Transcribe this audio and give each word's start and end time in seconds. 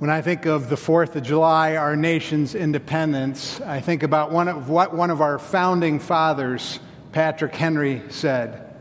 When 0.00 0.10
I 0.10 0.22
think 0.22 0.44
of 0.44 0.70
the 0.70 0.76
4th 0.76 1.14
of 1.14 1.22
July, 1.22 1.76
our 1.76 1.94
nation's 1.94 2.56
independence, 2.56 3.60
I 3.60 3.80
think 3.80 4.02
about 4.02 4.32
one 4.32 4.48
of 4.48 4.68
what 4.68 4.92
one 4.92 5.10
of 5.10 5.20
our 5.20 5.38
founding 5.38 6.00
fathers, 6.00 6.80
Patrick 7.12 7.54
Henry, 7.54 8.02
said. 8.08 8.74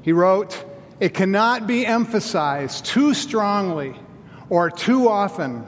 He 0.00 0.12
wrote, 0.12 0.64
It 0.98 1.12
cannot 1.12 1.66
be 1.66 1.84
emphasized 1.84 2.86
too 2.86 3.12
strongly 3.12 3.94
or 4.48 4.70
too 4.70 5.10
often 5.10 5.66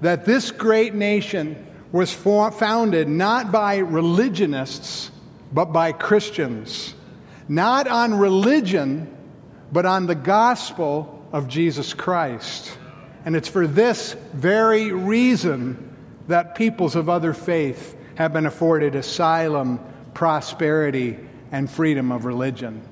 that 0.00 0.24
this 0.24 0.50
great 0.50 0.94
nation 0.94 1.64
was 1.92 2.12
for, 2.12 2.50
founded 2.50 3.08
not 3.08 3.52
by 3.52 3.76
religionists, 3.76 5.12
but 5.52 5.66
by 5.66 5.92
Christians, 5.92 6.96
not 7.46 7.86
on 7.86 8.14
religion, 8.14 9.16
but 9.70 9.86
on 9.86 10.06
the 10.06 10.16
gospel 10.16 11.24
of 11.32 11.46
Jesus 11.46 11.94
Christ. 11.94 12.76
And 13.24 13.34
it's 13.34 13.48
for 13.48 13.66
this 13.66 14.14
very 14.32 14.92
reason 14.92 15.96
that 16.28 16.54
peoples 16.54 16.96
of 16.96 17.08
other 17.08 17.32
faith 17.32 17.96
have 18.16 18.32
been 18.32 18.46
afforded 18.46 18.94
asylum, 18.94 19.80
prosperity, 20.12 21.18
and 21.50 21.70
freedom 21.70 22.12
of 22.12 22.24
religion. 22.24 22.82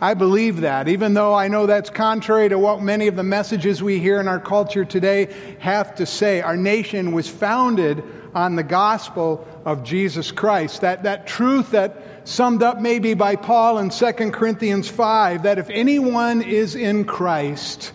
I 0.00 0.14
believe 0.14 0.62
that, 0.62 0.88
even 0.88 1.14
though 1.14 1.32
I 1.32 1.46
know 1.46 1.66
that's 1.66 1.88
contrary 1.88 2.48
to 2.48 2.58
what 2.58 2.82
many 2.82 3.06
of 3.06 3.14
the 3.14 3.22
messages 3.22 3.82
we 3.82 4.00
hear 4.00 4.18
in 4.18 4.26
our 4.26 4.40
culture 4.40 4.84
today 4.84 5.32
have 5.60 5.94
to 5.96 6.06
say. 6.06 6.40
Our 6.40 6.56
nation 6.56 7.12
was 7.12 7.28
founded 7.28 8.02
on 8.34 8.56
the 8.56 8.64
gospel 8.64 9.46
of 9.64 9.84
Jesus 9.84 10.32
Christ. 10.32 10.80
That, 10.80 11.04
that 11.04 11.28
truth 11.28 11.70
that 11.70 12.28
summed 12.28 12.64
up 12.64 12.80
maybe 12.80 13.14
by 13.14 13.36
Paul 13.36 13.78
in 13.78 13.90
2 13.90 14.12
Corinthians 14.32 14.88
5 14.88 15.44
that 15.44 15.58
if 15.58 15.70
anyone 15.70 16.42
is 16.42 16.74
in 16.74 17.04
Christ, 17.04 17.92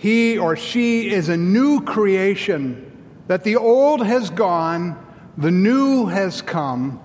he 0.00 0.38
or 0.38 0.56
she 0.56 1.10
is 1.10 1.28
a 1.28 1.36
new 1.36 1.82
creation, 1.82 2.90
that 3.26 3.44
the 3.44 3.56
old 3.56 4.04
has 4.04 4.30
gone, 4.30 4.96
the 5.36 5.50
new 5.50 6.06
has 6.06 6.40
come. 6.40 7.02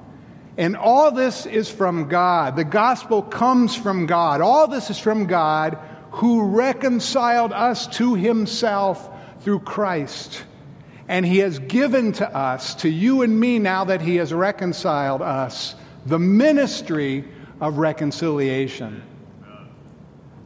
And 0.55 0.77
all 0.77 1.11
this 1.11 1.45
is 1.45 1.69
from 1.69 2.07
God. 2.07 2.55
The 2.55 2.63
gospel 2.63 3.21
comes 3.21 3.75
from 3.75 4.05
God. 4.05 4.39
All 4.39 4.69
this 4.69 4.89
is 4.89 4.97
from 4.97 5.25
God 5.25 5.77
who 6.11 6.45
reconciled 6.45 7.51
us 7.51 7.85
to 7.97 8.15
himself 8.15 9.09
through 9.41 9.59
Christ. 9.59 10.45
And 11.09 11.25
he 11.25 11.39
has 11.39 11.59
given 11.59 12.13
to 12.13 12.33
us, 12.33 12.75
to 12.75 12.89
you 12.89 13.23
and 13.23 13.37
me, 13.37 13.59
now 13.59 13.83
that 13.83 13.99
he 13.99 14.15
has 14.15 14.31
reconciled 14.31 15.21
us, 15.21 15.75
the 16.05 16.17
ministry 16.17 17.25
of 17.59 17.77
reconciliation. 17.77 19.03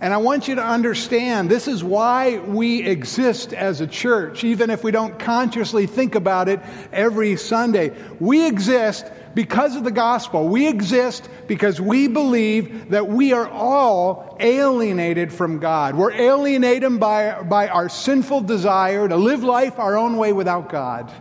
And 0.02 0.14
I 0.14 0.18
want 0.18 0.48
you 0.48 0.56
to 0.56 0.64
understand 0.64 1.50
this 1.50 1.68
is 1.68 1.84
why 1.84 2.38
we 2.38 2.84
exist 2.84 3.52
as 3.52 3.82
a 3.82 3.88
church, 3.88 4.46
even 4.46 4.70
if 4.70 4.82
we 4.82 4.92
don't 4.92 5.20
consciously 5.20 5.88
think 5.88 6.16
about 6.16 6.48
it 6.48 6.62
every 6.94 7.36
Sunday. 7.36 7.92
We 8.18 8.48
exist 8.48 9.06
because 9.36 9.76
of 9.76 9.84
the 9.84 9.92
gospel. 9.92 10.48
We 10.48 10.70
exist 10.70 11.30
because 11.48 11.82
we 11.82 12.08
believe 12.08 12.92
that 12.92 13.10
we 13.10 13.34
are 13.34 13.50
all 13.50 14.38
alienated 14.40 15.34
from 15.34 15.60
God. 15.60 15.96
We're 15.96 16.14
alienated 16.14 16.98
by, 16.98 17.44
by 17.44 17.68
our 17.68 17.90
sinful 17.90 18.42
desire 18.42 19.06
to 19.06 19.18
live 19.18 19.44
life 19.44 19.80
our 19.80 19.98
own 19.98 20.16
way 20.16 20.32
without 20.32 20.70
God. 20.70 21.12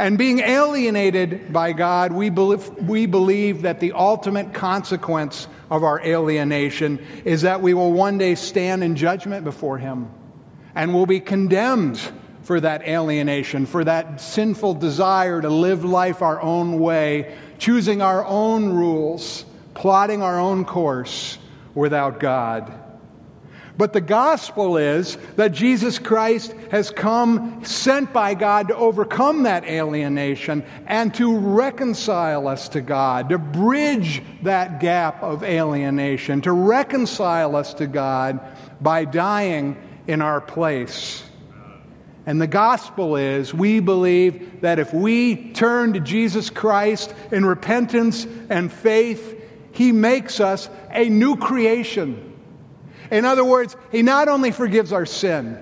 And 0.00 0.16
being 0.16 0.38
alienated 0.38 1.52
by 1.52 1.72
God, 1.74 2.10
we 2.10 2.30
believe, 2.30 2.66
we 2.78 3.04
believe 3.04 3.62
that 3.62 3.80
the 3.80 3.92
ultimate 3.92 4.54
consequence 4.54 5.46
of 5.70 5.84
our 5.84 6.00
alienation 6.00 7.04
is 7.26 7.42
that 7.42 7.60
we 7.60 7.74
will 7.74 7.92
one 7.92 8.16
day 8.16 8.34
stand 8.34 8.82
in 8.82 8.96
judgment 8.96 9.44
before 9.44 9.76
Him 9.76 10.10
and 10.74 10.94
will 10.94 11.04
be 11.04 11.20
condemned 11.20 12.00
for 12.44 12.58
that 12.60 12.88
alienation, 12.88 13.66
for 13.66 13.84
that 13.84 14.22
sinful 14.22 14.72
desire 14.72 15.38
to 15.42 15.50
live 15.50 15.84
life 15.84 16.22
our 16.22 16.40
own 16.40 16.78
way, 16.78 17.36
choosing 17.58 18.00
our 18.00 18.24
own 18.24 18.70
rules, 18.70 19.44
plotting 19.74 20.22
our 20.22 20.40
own 20.40 20.64
course 20.64 21.36
without 21.74 22.20
God. 22.20 22.72
But 23.80 23.94
the 23.94 24.02
gospel 24.02 24.76
is 24.76 25.16
that 25.36 25.52
Jesus 25.52 25.98
Christ 25.98 26.54
has 26.70 26.90
come, 26.90 27.64
sent 27.64 28.12
by 28.12 28.34
God, 28.34 28.68
to 28.68 28.76
overcome 28.76 29.44
that 29.44 29.64
alienation 29.64 30.66
and 30.86 31.14
to 31.14 31.34
reconcile 31.34 32.46
us 32.46 32.68
to 32.68 32.82
God, 32.82 33.30
to 33.30 33.38
bridge 33.38 34.22
that 34.42 34.80
gap 34.80 35.22
of 35.22 35.42
alienation, 35.42 36.42
to 36.42 36.52
reconcile 36.52 37.56
us 37.56 37.72
to 37.72 37.86
God 37.86 38.38
by 38.82 39.06
dying 39.06 39.78
in 40.06 40.20
our 40.20 40.42
place. 40.42 41.24
And 42.26 42.38
the 42.38 42.46
gospel 42.46 43.16
is 43.16 43.54
we 43.54 43.80
believe 43.80 44.60
that 44.60 44.78
if 44.78 44.92
we 44.92 45.52
turn 45.52 45.94
to 45.94 46.00
Jesus 46.00 46.50
Christ 46.50 47.14
in 47.32 47.46
repentance 47.46 48.26
and 48.50 48.70
faith, 48.70 49.42
he 49.72 49.90
makes 49.90 50.38
us 50.38 50.68
a 50.90 51.08
new 51.08 51.36
creation. 51.36 52.29
In 53.10 53.24
other 53.24 53.44
words, 53.44 53.76
He 53.90 54.02
not 54.02 54.28
only 54.28 54.50
forgives 54.50 54.92
our 54.92 55.06
sin, 55.06 55.58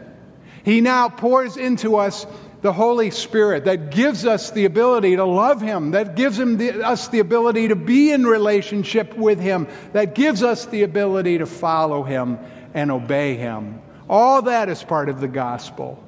He 0.64 0.81
now 0.81 1.09
pours 1.09 1.56
into 1.56 1.97
us 1.97 2.26
the 2.60 2.72
Holy 2.72 3.10
Spirit 3.10 3.64
that 3.66 3.91
gives 3.91 4.26
us 4.26 4.50
the 4.50 4.64
ability 4.64 5.16
to 5.16 5.25
love 5.25 5.60
Him, 5.60 5.92
that 5.92 6.16
gives 6.16 6.38
him 6.38 6.58
the, 6.58 6.84
us 6.84 7.08
the 7.08 7.20
ability 7.20 7.69
to 7.69 7.76
be 7.76 8.10
in 8.10 8.26
relationship 8.26 9.16
with 9.16 9.38
Him, 9.38 9.69
that 9.92 10.14
gives 10.14 10.42
us 10.42 10.66
the 10.66 10.82
ability 10.82 11.38
to 11.38 11.47
follow 11.47 12.03
Him 12.03 12.38
and 12.75 12.91
obey 12.91 13.37
Him. 13.37 13.81
All 14.08 14.42
that 14.42 14.69
is 14.69 14.82
part 14.82 15.08
of 15.08 15.20
the 15.20 15.28
gospel. 15.28 16.03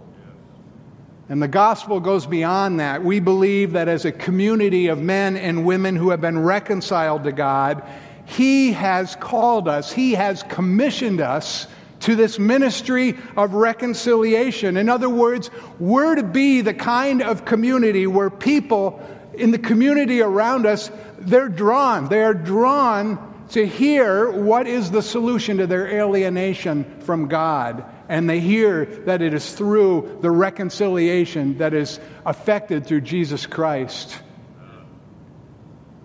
And 1.29 1.41
the 1.41 1.49
gospel 1.49 2.01
goes 2.01 2.27
beyond 2.27 2.81
that. 2.81 3.05
We 3.05 3.21
believe 3.21 3.73
that 3.73 3.87
as 3.87 4.05
a 4.05 4.11
community 4.11 4.89
of 4.89 4.99
men 4.99 5.37
and 5.37 5.65
women 5.65 5.95
who 5.95 6.11
have 6.11 6.21
been 6.21 6.41
reconciled 6.41 7.23
to 7.23 7.33
God, 7.33 7.85
he 8.31 8.73
has 8.73 9.17
called 9.17 9.67
us, 9.67 9.91
He 9.91 10.13
has 10.13 10.45
commissioned 10.45 11.21
us 11.21 11.67
to 12.01 12.15
this 12.15 12.39
ministry 12.39 13.19
of 13.37 13.55
reconciliation. 13.55 14.77
In 14.77 14.89
other 14.89 15.09
words, 15.09 15.51
we're 15.81 16.15
to 16.15 16.23
be 16.23 16.61
the 16.61 16.73
kind 16.73 17.23
of 17.23 17.45
community 17.45 18.07
where 18.07 18.31
people 18.31 19.05
in 19.35 19.51
the 19.51 19.59
community 19.59 20.23
around 20.23 20.65
us, 20.65 20.93
they're 21.19 21.49
drawn. 21.49 22.09
They're 22.09 22.33
drawn 22.33 23.19
to 23.51 23.67
hear 23.67 24.31
what 24.31 24.69
is 24.69 24.93
the 24.93 25.03
solution 25.03 25.57
to 25.57 25.67
their 25.67 25.89
alienation 25.89 26.85
from 27.01 27.27
God. 27.27 27.85
And 28.09 28.31
they 28.31 28.39
hear 28.39 28.85
that 29.07 29.23
it 29.23 29.35
is 29.35 29.53
through 29.53 30.19
the 30.21 30.31
reconciliation 30.31 31.59
that 31.59 31.75
is 31.75 31.99
effected 32.25 32.87
through 32.87 33.01
Jesus 33.01 33.45
Christ. 33.47 34.17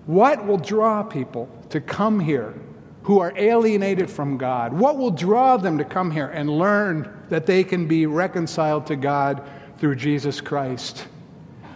What 0.06 0.46
will 0.46 0.58
draw 0.58 1.04
people 1.04 1.50
to 1.70 1.82
come 1.82 2.20
here 2.20 2.54
who 3.04 3.20
are 3.20 3.34
alienated 3.36 4.10
from 4.10 4.38
God? 4.38 4.74
What 4.74 4.98
will 4.98 5.12
draw 5.12 5.58
them 5.58 5.78
to 5.78 5.84
come 5.86 6.12
here 6.12 6.28
and 6.28 6.50
learn 6.50 7.12
that 7.30 7.46
they 7.46 7.64
can 7.64 7.88
be 7.88 8.06
reconciled 8.06 8.88
to 8.88 8.96
God 8.96 9.48
through 9.80 9.96
Jesus 9.96 10.42
Christ? 10.42 11.08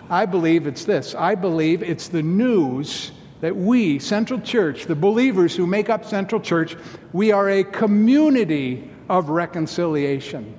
I 0.10 0.26
believe 0.26 0.68
it's 0.68 0.86
this. 0.86 1.16
I 1.16 1.36
believe 1.36 1.84
it's 1.84 2.08
the 2.08 2.24
news 2.24 3.12
that 3.42 3.56
we, 3.56 4.00
Central 4.00 4.42
Church, 4.42 4.86
the 4.86 4.96
believers 4.96 5.56
who 5.56 5.66
make 5.66 5.90
up 5.90 6.04
Central 6.04 6.42
Church, 6.42 6.76
we 7.14 7.32
are 7.32 7.50
a 7.50 7.64
community 7.64 8.90
of 9.08 9.30
reconciliation. 9.30 10.58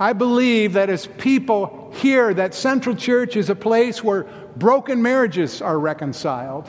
I 0.00 0.12
believe 0.12 0.74
that 0.74 0.88
as 0.88 1.06
people 1.06 1.77
hear 1.92 2.34
that 2.34 2.54
Central 2.54 2.94
Church 2.94 3.36
is 3.36 3.50
a 3.50 3.54
place 3.54 4.02
where 4.02 4.24
broken 4.56 5.02
marriages 5.02 5.62
are 5.62 5.78
reconciled, 5.78 6.68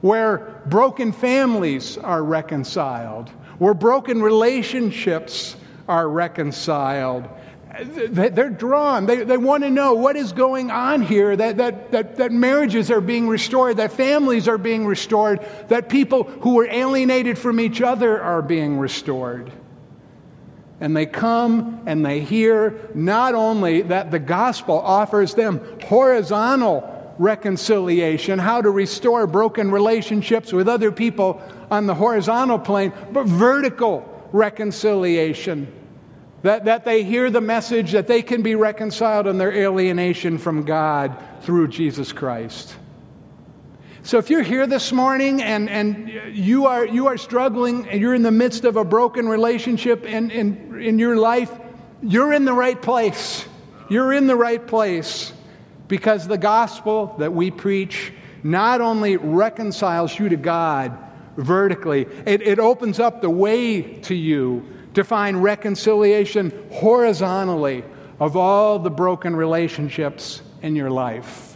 where 0.00 0.62
broken 0.66 1.12
families 1.12 1.98
are 1.98 2.22
reconciled, 2.22 3.30
where 3.58 3.74
broken 3.74 4.22
relationships 4.22 5.56
are 5.88 6.08
reconciled. 6.08 7.28
They're 7.90 8.50
drawn. 8.50 9.06
They, 9.06 9.24
they 9.24 9.36
want 9.36 9.64
to 9.64 9.70
know 9.70 9.94
what 9.94 10.16
is 10.16 10.32
going 10.32 10.70
on 10.70 11.02
here, 11.02 11.34
that, 11.34 11.56
that, 11.56 11.90
that, 11.90 12.16
that 12.16 12.30
marriages 12.30 12.90
are 12.90 13.00
being 13.00 13.28
restored, 13.28 13.78
that 13.78 13.92
families 13.92 14.46
are 14.46 14.58
being 14.58 14.86
restored, 14.86 15.44
that 15.68 15.88
people 15.88 16.22
who 16.22 16.54
were 16.54 16.68
alienated 16.70 17.36
from 17.36 17.58
each 17.58 17.82
other 17.82 18.22
are 18.22 18.42
being 18.42 18.78
restored. 18.78 19.50
And 20.80 20.96
they 20.96 21.06
come 21.06 21.82
and 21.86 22.04
they 22.04 22.20
hear 22.20 22.90
not 22.94 23.34
only 23.34 23.82
that 23.82 24.10
the 24.10 24.18
gospel 24.18 24.78
offers 24.78 25.34
them 25.34 25.60
horizontal 25.84 26.90
reconciliation, 27.18 28.38
how 28.38 28.60
to 28.60 28.70
restore 28.70 29.26
broken 29.26 29.70
relationships 29.70 30.52
with 30.52 30.68
other 30.68 30.90
people 30.90 31.40
on 31.70 31.86
the 31.86 31.94
horizontal 31.94 32.58
plane, 32.58 32.92
but 33.12 33.26
vertical 33.26 34.28
reconciliation. 34.32 35.72
That, 36.42 36.66
that 36.66 36.84
they 36.84 37.04
hear 37.04 37.30
the 37.30 37.40
message 37.40 37.92
that 37.92 38.06
they 38.06 38.20
can 38.20 38.42
be 38.42 38.54
reconciled 38.54 39.26
in 39.26 39.38
their 39.38 39.52
alienation 39.52 40.36
from 40.36 40.64
God 40.64 41.16
through 41.40 41.68
Jesus 41.68 42.12
Christ. 42.12 42.74
So 44.04 44.18
if 44.18 44.28
you're 44.28 44.42
here 44.42 44.66
this 44.66 44.92
morning 44.92 45.40
and, 45.40 45.70
and 45.70 46.36
you, 46.36 46.66
are, 46.66 46.84
you 46.84 47.06
are 47.06 47.16
struggling 47.16 47.88
and 47.88 47.98
you're 48.02 48.14
in 48.14 48.22
the 48.22 48.30
midst 48.30 48.64
of 48.64 48.76
a 48.76 48.84
broken 48.84 49.26
relationship 49.26 50.04
in, 50.04 50.30
in, 50.30 50.78
in 50.78 50.98
your 50.98 51.16
life, 51.16 51.50
you're 52.02 52.34
in 52.34 52.44
the 52.44 52.52
right 52.52 52.80
place. 52.80 53.46
You're 53.88 54.12
in 54.12 54.26
the 54.26 54.36
right 54.36 54.64
place 54.64 55.32
because 55.88 56.28
the 56.28 56.36
gospel 56.36 57.14
that 57.18 57.32
we 57.32 57.50
preach 57.50 58.12
not 58.42 58.82
only 58.82 59.16
reconciles 59.16 60.18
you 60.18 60.28
to 60.28 60.36
God 60.36 60.92
vertically, 61.38 62.06
it, 62.26 62.42
it 62.42 62.58
opens 62.58 63.00
up 63.00 63.22
the 63.22 63.30
way 63.30 63.80
to 64.00 64.14
you 64.14 64.68
to 64.92 65.02
find 65.02 65.42
reconciliation 65.42 66.52
horizontally 66.72 67.82
of 68.20 68.36
all 68.36 68.78
the 68.78 68.90
broken 68.90 69.34
relationships 69.34 70.42
in 70.60 70.76
your 70.76 70.90
life. 70.90 71.53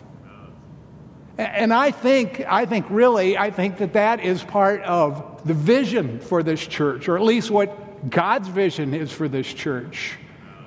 And 1.39 1.73
I 1.73 1.93
think, 1.93 2.45
I 2.49 2.67
think 2.67 2.87
really, 2.91 3.39
I 3.39 3.53
think 3.53 3.79
that 3.79 3.93
that 3.93 4.25
is 4.25 4.43
part 4.43 4.83
of 4.83 5.47
the 5.47 5.55
vision 5.55 6.19
for 6.19 6.43
this 6.43 6.67
church, 6.67 7.09
or 7.09 7.17
at 7.17 7.23
least 7.23 7.49
what 7.49 8.11
God's 8.11 8.49
vision 8.49 8.93
is 8.93 9.13
for 9.13 9.29
this 9.29 9.47
church. 9.47 10.19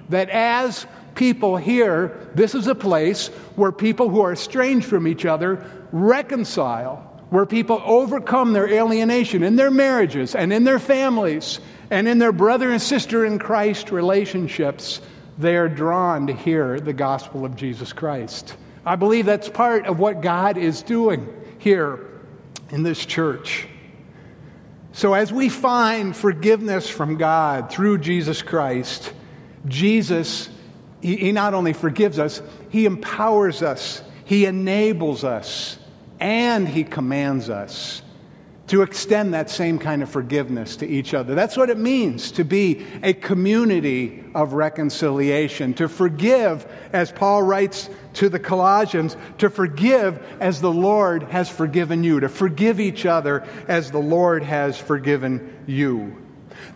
That 0.07 0.29
as 0.29 0.87
people 1.13 1.57
hear, 1.57 2.29
this 2.35 2.55
is 2.55 2.67
a 2.67 2.75
place 2.75 3.27
where 3.57 3.73
people 3.73 4.07
who 4.07 4.21
are 4.21 4.31
estranged 4.31 4.85
from 4.85 5.07
each 5.07 5.25
other 5.25 5.65
reconcile, 5.91 6.97
where 7.31 7.45
people 7.45 7.81
overcome 7.85 8.53
their 8.53 8.69
alienation 8.69 9.43
in 9.43 9.57
their 9.57 9.71
marriages 9.71 10.35
and 10.35 10.53
in 10.53 10.63
their 10.63 10.79
families 10.79 11.59
and 11.89 12.07
in 12.07 12.17
their 12.17 12.31
brother 12.31 12.71
and 12.71 12.81
sister 12.81 13.25
in 13.25 13.39
Christ 13.39 13.91
relationships. 13.91 15.01
They 15.37 15.57
are 15.57 15.67
drawn 15.67 16.27
to 16.27 16.33
hear 16.33 16.79
the 16.79 16.93
gospel 16.93 17.43
of 17.43 17.57
Jesus 17.57 17.91
Christ. 17.91 18.55
I 18.85 18.95
believe 18.95 19.25
that's 19.25 19.49
part 19.49 19.85
of 19.85 19.99
what 19.99 20.21
God 20.21 20.57
is 20.57 20.81
doing 20.81 21.27
here 21.59 22.07
in 22.69 22.83
this 22.83 23.05
church. 23.05 23.67
So, 24.93 25.13
as 25.13 25.31
we 25.31 25.49
find 25.49 26.15
forgiveness 26.15 26.89
from 26.89 27.17
God 27.17 27.71
through 27.71 27.99
Jesus 27.99 28.41
Christ, 28.41 29.13
Jesus, 29.67 30.49
he, 31.01 31.15
he, 31.15 31.31
not 31.31 31.53
only 31.53 31.73
forgives 31.73 32.19
us, 32.19 32.41
He 32.69 32.85
empowers 32.85 33.61
us, 33.61 34.03
He 34.25 34.45
enables 34.45 35.23
us, 35.23 35.77
and 36.19 36.67
He 36.67 36.83
commands 36.83 37.49
us 37.49 38.01
to 38.71 38.83
extend 38.83 39.33
that 39.33 39.49
same 39.49 39.77
kind 39.77 40.01
of 40.01 40.09
forgiveness 40.09 40.77
to 40.77 40.87
each 40.87 41.13
other. 41.13 41.35
That's 41.35 41.57
what 41.57 41.69
it 41.69 41.77
means 41.77 42.31
to 42.31 42.45
be 42.45 42.85
a 43.03 43.11
community 43.11 44.23
of 44.33 44.53
reconciliation, 44.53 45.73
to 45.73 45.89
forgive, 45.89 46.65
as 46.93 47.11
Paul 47.11 47.43
writes 47.43 47.89
to 48.13 48.29
the 48.29 48.39
Colossians, 48.39 49.17
to 49.39 49.49
forgive 49.49 50.25
as 50.39 50.61
the 50.61 50.71
Lord 50.71 51.23
has 51.23 51.49
forgiven 51.49 52.01
you, 52.05 52.21
to 52.21 52.29
forgive 52.29 52.79
each 52.79 53.05
other 53.05 53.45
as 53.67 53.91
the 53.91 53.99
Lord 53.99 54.41
has 54.41 54.77
forgiven 54.77 55.53
you. 55.67 56.15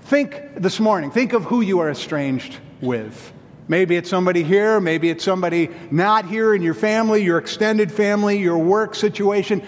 Think 0.01 0.56
this 0.57 0.81
morning, 0.81 1.12
think 1.12 1.31
of 1.31 1.45
who 1.45 1.62
you 1.62 1.80
are 1.80 1.89
estranged 1.89 2.57
with. 2.81 3.31
Maybe 3.68 3.95
it's 3.95 4.09
somebody 4.09 4.44
here, 4.44 4.80
maybe 4.80 5.09
it's 5.09 5.24
somebody 5.24 5.69
not 5.89 6.25
here 6.25 6.53
in 6.53 6.62
your 6.62 6.74
family, 6.74 7.24
your 7.24 7.38
extended 7.38 7.91
family, 7.91 8.38
your 8.38 8.57
work 8.57 8.94
situation. 8.95 9.63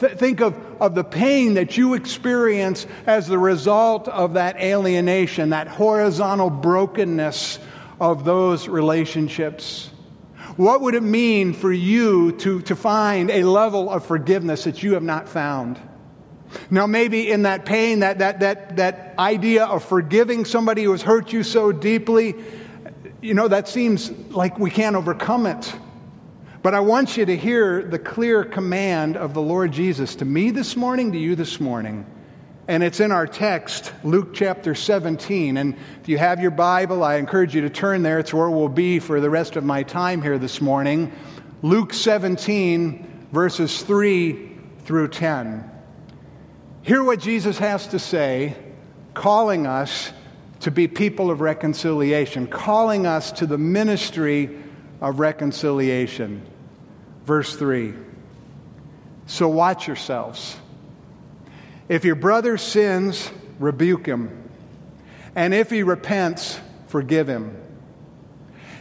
Th- 0.00 0.12
think 0.12 0.40
of, 0.40 0.56
of 0.80 0.94
the 0.94 1.04
pain 1.04 1.54
that 1.54 1.76
you 1.76 1.94
experience 1.94 2.86
as 3.06 3.26
the 3.26 3.38
result 3.38 4.08
of 4.08 4.34
that 4.34 4.56
alienation, 4.56 5.50
that 5.50 5.68
horizontal 5.68 6.50
brokenness 6.50 7.58
of 8.00 8.24
those 8.24 8.66
relationships. 8.66 9.90
What 10.56 10.80
would 10.80 10.94
it 10.94 11.02
mean 11.02 11.52
for 11.52 11.72
you 11.72 12.32
to, 12.38 12.62
to 12.62 12.74
find 12.74 13.30
a 13.30 13.44
level 13.44 13.88
of 13.88 14.04
forgiveness 14.04 14.64
that 14.64 14.82
you 14.82 14.94
have 14.94 15.02
not 15.02 15.28
found? 15.28 15.78
Now, 16.70 16.86
maybe 16.86 17.30
in 17.30 17.42
that 17.42 17.64
pain, 17.64 18.00
that, 18.00 18.18
that, 18.18 18.40
that, 18.40 18.76
that 18.76 19.14
idea 19.18 19.66
of 19.66 19.84
forgiving 19.84 20.44
somebody 20.44 20.82
who 20.82 20.92
has 20.92 21.02
hurt 21.02 21.32
you 21.32 21.42
so 21.42 21.72
deeply, 21.72 22.34
you 23.22 23.34
know, 23.34 23.48
that 23.48 23.68
seems 23.68 24.10
like 24.30 24.58
we 24.58 24.70
can't 24.70 24.96
overcome 24.96 25.46
it. 25.46 25.72
But 26.62 26.74
I 26.74 26.80
want 26.80 27.16
you 27.16 27.24
to 27.24 27.36
hear 27.36 27.82
the 27.82 27.98
clear 27.98 28.44
command 28.44 29.16
of 29.16 29.32
the 29.32 29.40
Lord 29.40 29.72
Jesus 29.72 30.14
to 30.16 30.26
me 30.26 30.50
this 30.50 30.76
morning, 30.76 31.12
to 31.12 31.18
you 31.18 31.34
this 31.34 31.58
morning. 31.58 32.04
And 32.68 32.82
it's 32.82 33.00
in 33.00 33.12
our 33.12 33.26
text, 33.26 33.94
Luke 34.04 34.34
chapter 34.34 34.74
17. 34.74 35.56
And 35.56 35.74
if 36.02 36.08
you 36.08 36.18
have 36.18 36.38
your 36.38 36.50
Bible, 36.50 37.02
I 37.02 37.14
encourage 37.16 37.54
you 37.54 37.62
to 37.62 37.70
turn 37.70 38.02
there. 38.02 38.18
It's 38.18 38.34
where 38.34 38.50
we'll 38.50 38.68
be 38.68 38.98
for 38.98 39.20
the 39.22 39.30
rest 39.30 39.56
of 39.56 39.64
my 39.64 39.82
time 39.82 40.20
here 40.20 40.38
this 40.38 40.60
morning. 40.60 41.12
Luke 41.62 41.94
17, 41.94 43.28
verses 43.32 43.82
3 43.82 44.58
through 44.84 45.08
10. 45.08 45.68
Hear 46.82 47.02
what 47.02 47.20
Jesus 47.20 47.56
has 47.56 47.86
to 47.88 47.98
say, 47.98 48.54
calling 49.14 49.66
us 49.66 50.12
to 50.60 50.70
be 50.70 50.88
people 50.88 51.30
of 51.30 51.40
reconciliation, 51.40 52.46
calling 52.46 53.06
us 53.06 53.32
to 53.32 53.46
the 53.46 53.56
ministry 53.56 54.62
of 55.00 55.18
reconciliation. 55.18 56.44
Verse 57.24 57.54
3 57.56 57.94
So 59.26 59.48
watch 59.48 59.86
yourselves. 59.86 60.56
If 61.88 62.04
your 62.04 62.14
brother 62.14 62.56
sins, 62.56 63.30
rebuke 63.58 64.06
him. 64.06 64.36
And 65.34 65.54
if 65.54 65.70
he 65.70 65.82
repents, 65.82 66.58
forgive 66.88 67.28
him. 67.28 67.56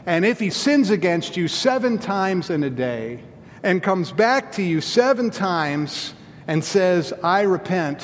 And 0.06 0.26
if 0.26 0.40
he 0.40 0.50
sins 0.50 0.90
against 0.90 1.38
you 1.38 1.48
seven 1.48 1.98
times 1.98 2.50
in 2.50 2.64
a 2.64 2.70
day 2.70 3.24
and 3.62 3.84
comes 3.84 4.12
back 4.12 4.54
to 4.54 4.64
you 4.64 4.82
seven 4.82 5.30
times 5.30 6.14
and 6.48 6.64
says, 6.64 7.14
I 7.24 7.42
repent, 7.42 8.04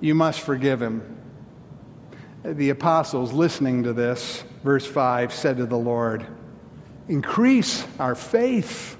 you 0.00 0.14
must 0.14 0.40
forgive 0.40 0.80
him. 0.80 1.18
The 2.42 2.70
apostles, 2.70 3.32
listening 3.32 3.82
to 3.82 3.92
this, 3.92 4.42
verse 4.64 4.86
5, 4.86 5.32
said 5.32 5.58
to 5.58 5.66
the 5.66 5.76
Lord, 5.78 6.26
Increase 7.10 7.84
our 7.98 8.14
faith. 8.14 8.96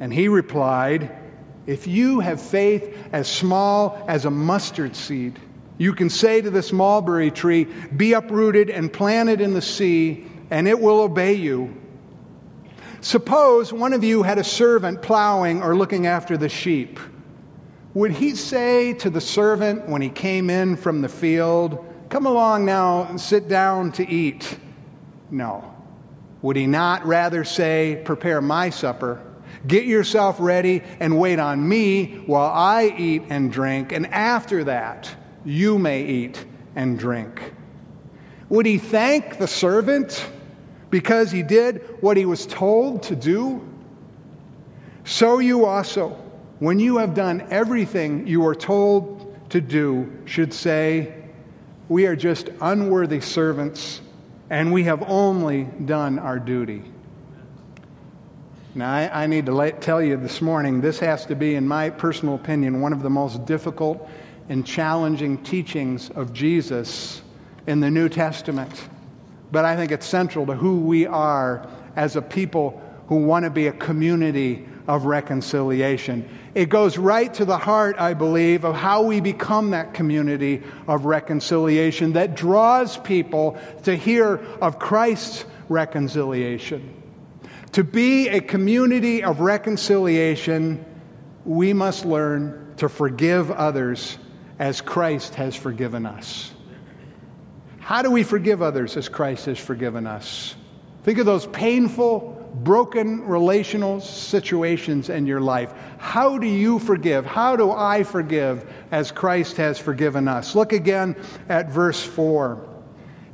And 0.00 0.10
he 0.12 0.28
replied, 0.28 1.14
If 1.66 1.86
you 1.86 2.20
have 2.20 2.40
faith 2.40 2.96
as 3.12 3.28
small 3.28 4.02
as 4.08 4.24
a 4.24 4.30
mustard 4.30 4.96
seed, 4.96 5.38
you 5.76 5.92
can 5.92 6.08
say 6.08 6.40
to 6.40 6.48
this 6.48 6.72
mulberry 6.72 7.30
tree, 7.30 7.64
Be 7.94 8.14
uprooted 8.14 8.70
and 8.70 8.90
planted 8.90 9.42
in 9.42 9.52
the 9.52 9.60
sea, 9.60 10.26
and 10.50 10.66
it 10.66 10.80
will 10.80 11.00
obey 11.00 11.34
you. 11.34 11.76
Suppose 13.02 13.70
one 13.70 13.92
of 13.92 14.02
you 14.02 14.22
had 14.22 14.38
a 14.38 14.44
servant 14.44 15.02
plowing 15.02 15.62
or 15.62 15.76
looking 15.76 16.06
after 16.06 16.38
the 16.38 16.48
sheep. 16.48 16.98
Would 17.92 18.12
he 18.12 18.34
say 18.34 18.94
to 18.94 19.10
the 19.10 19.20
servant 19.20 19.86
when 19.86 20.00
he 20.00 20.08
came 20.08 20.48
in 20.48 20.74
from 20.74 21.02
the 21.02 21.08
field, 21.10 21.84
Come 22.08 22.24
along 22.24 22.64
now 22.64 23.04
and 23.04 23.20
sit 23.20 23.46
down 23.46 23.92
to 23.92 24.08
eat? 24.08 24.58
No. 25.30 25.69
Would 26.42 26.56
he 26.56 26.66
not 26.66 27.06
rather 27.06 27.44
say, 27.44 28.00
Prepare 28.04 28.40
my 28.40 28.70
supper? 28.70 29.20
Get 29.66 29.84
yourself 29.84 30.36
ready 30.38 30.82
and 31.00 31.18
wait 31.18 31.38
on 31.38 31.68
me 31.68 32.22
while 32.26 32.50
I 32.50 32.94
eat 32.96 33.24
and 33.28 33.52
drink, 33.52 33.92
and 33.92 34.06
after 34.06 34.64
that, 34.64 35.14
you 35.44 35.78
may 35.78 36.04
eat 36.04 36.44
and 36.76 36.98
drink. 36.98 37.52
Would 38.48 38.66
he 38.66 38.78
thank 38.78 39.38
the 39.38 39.46
servant 39.46 40.26
because 40.88 41.30
he 41.30 41.42
did 41.42 41.82
what 42.00 42.16
he 42.16 42.24
was 42.24 42.46
told 42.46 43.02
to 43.04 43.16
do? 43.16 43.66
So 45.04 45.38
you 45.38 45.66
also, 45.66 46.10
when 46.58 46.78
you 46.78 46.98
have 46.98 47.14
done 47.14 47.46
everything 47.50 48.26
you 48.26 48.46
are 48.46 48.54
told 48.54 49.36
to 49.50 49.60
do, 49.60 50.10
should 50.24 50.54
say, 50.54 51.14
We 51.88 52.06
are 52.06 52.16
just 52.16 52.48
unworthy 52.60 53.20
servants, 53.20 54.00
and 54.50 54.72
we 54.72 54.84
have 54.84 55.02
only 55.08 55.64
done 55.64 56.18
our 56.18 56.38
duty. 56.38 56.82
Now, 58.74 58.92
I, 58.92 59.22
I 59.22 59.26
need 59.26 59.46
to 59.46 59.52
let, 59.52 59.80
tell 59.80 60.02
you 60.02 60.16
this 60.16 60.42
morning, 60.42 60.80
this 60.80 60.98
has 60.98 61.24
to 61.26 61.34
be, 61.36 61.54
in 61.54 61.66
my 61.66 61.90
personal 61.90 62.34
opinion, 62.34 62.80
one 62.80 62.92
of 62.92 63.02
the 63.02 63.10
most 63.10 63.46
difficult 63.46 64.08
and 64.48 64.66
challenging 64.66 65.38
teachings 65.38 66.10
of 66.10 66.32
Jesus 66.32 67.22
in 67.66 67.80
the 67.80 67.90
New 67.90 68.08
Testament. 68.08 68.88
But 69.52 69.64
I 69.64 69.76
think 69.76 69.92
it's 69.92 70.06
central 70.06 70.46
to 70.46 70.54
who 70.54 70.80
we 70.80 71.06
are 71.06 71.68
as 71.96 72.16
a 72.16 72.22
people 72.22 72.82
who 73.06 73.16
want 73.16 73.44
to 73.44 73.50
be 73.50 73.68
a 73.68 73.72
community 73.72 74.66
of 74.86 75.04
reconciliation. 75.04 76.28
It 76.54 76.68
goes 76.68 76.98
right 76.98 77.32
to 77.34 77.44
the 77.44 77.58
heart, 77.58 77.96
I 77.98 78.14
believe, 78.14 78.64
of 78.64 78.74
how 78.74 79.02
we 79.02 79.20
become 79.20 79.70
that 79.70 79.94
community 79.94 80.62
of 80.88 81.04
reconciliation 81.04 82.14
that 82.14 82.34
draws 82.34 82.96
people 82.96 83.56
to 83.84 83.94
hear 83.94 84.36
of 84.60 84.78
Christ's 84.78 85.44
reconciliation. 85.68 87.02
To 87.72 87.84
be 87.84 88.28
a 88.28 88.40
community 88.40 89.22
of 89.22 89.40
reconciliation, 89.40 90.84
we 91.44 91.72
must 91.72 92.04
learn 92.04 92.74
to 92.78 92.88
forgive 92.88 93.50
others 93.52 94.18
as 94.58 94.80
Christ 94.80 95.36
has 95.36 95.54
forgiven 95.54 96.04
us. 96.04 96.52
How 97.78 98.02
do 98.02 98.10
we 98.10 98.24
forgive 98.24 98.60
others 98.60 98.96
as 98.96 99.08
Christ 99.08 99.46
has 99.46 99.58
forgiven 99.58 100.06
us? 100.06 100.54
Think 101.04 101.18
of 101.18 101.26
those 101.26 101.46
painful, 101.46 102.39
broken 102.54 103.26
relational 103.26 104.00
situations 104.00 105.08
in 105.08 105.26
your 105.26 105.40
life. 105.40 105.72
How 105.98 106.38
do 106.38 106.46
you 106.46 106.78
forgive? 106.78 107.24
How 107.24 107.56
do 107.56 107.70
I 107.70 108.02
forgive 108.02 108.70
as 108.90 109.12
Christ 109.12 109.56
has 109.56 109.78
forgiven 109.78 110.28
us? 110.28 110.54
Look 110.54 110.72
again 110.72 111.16
at 111.48 111.70
verse 111.70 112.02
4. 112.02 112.66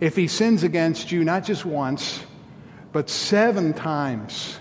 if 0.00 0.14
he 0.14 0.28
sins 0.28 0.62
against 0.62 1.10
you 1.10 1.24
not 1.24 1.44
just 1.44 1.64
once, 1.64 2.22
but 2.92 3.08
seven 3.08 3.72
times, 3.72 4.58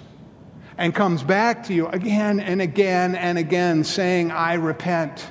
and 0.78 0.94
comes 0.94 1.24
back 1.24 1.66
to 1.66 1.74
you 1.74 1.88
again 1.88 2.40
and 2.40 2.62
again 2.62 3.16
and 3.16 3.38
again 3.38 3.84
saying, 3.84 4.32
I 4.32 4.56
repent, 4.56 5.26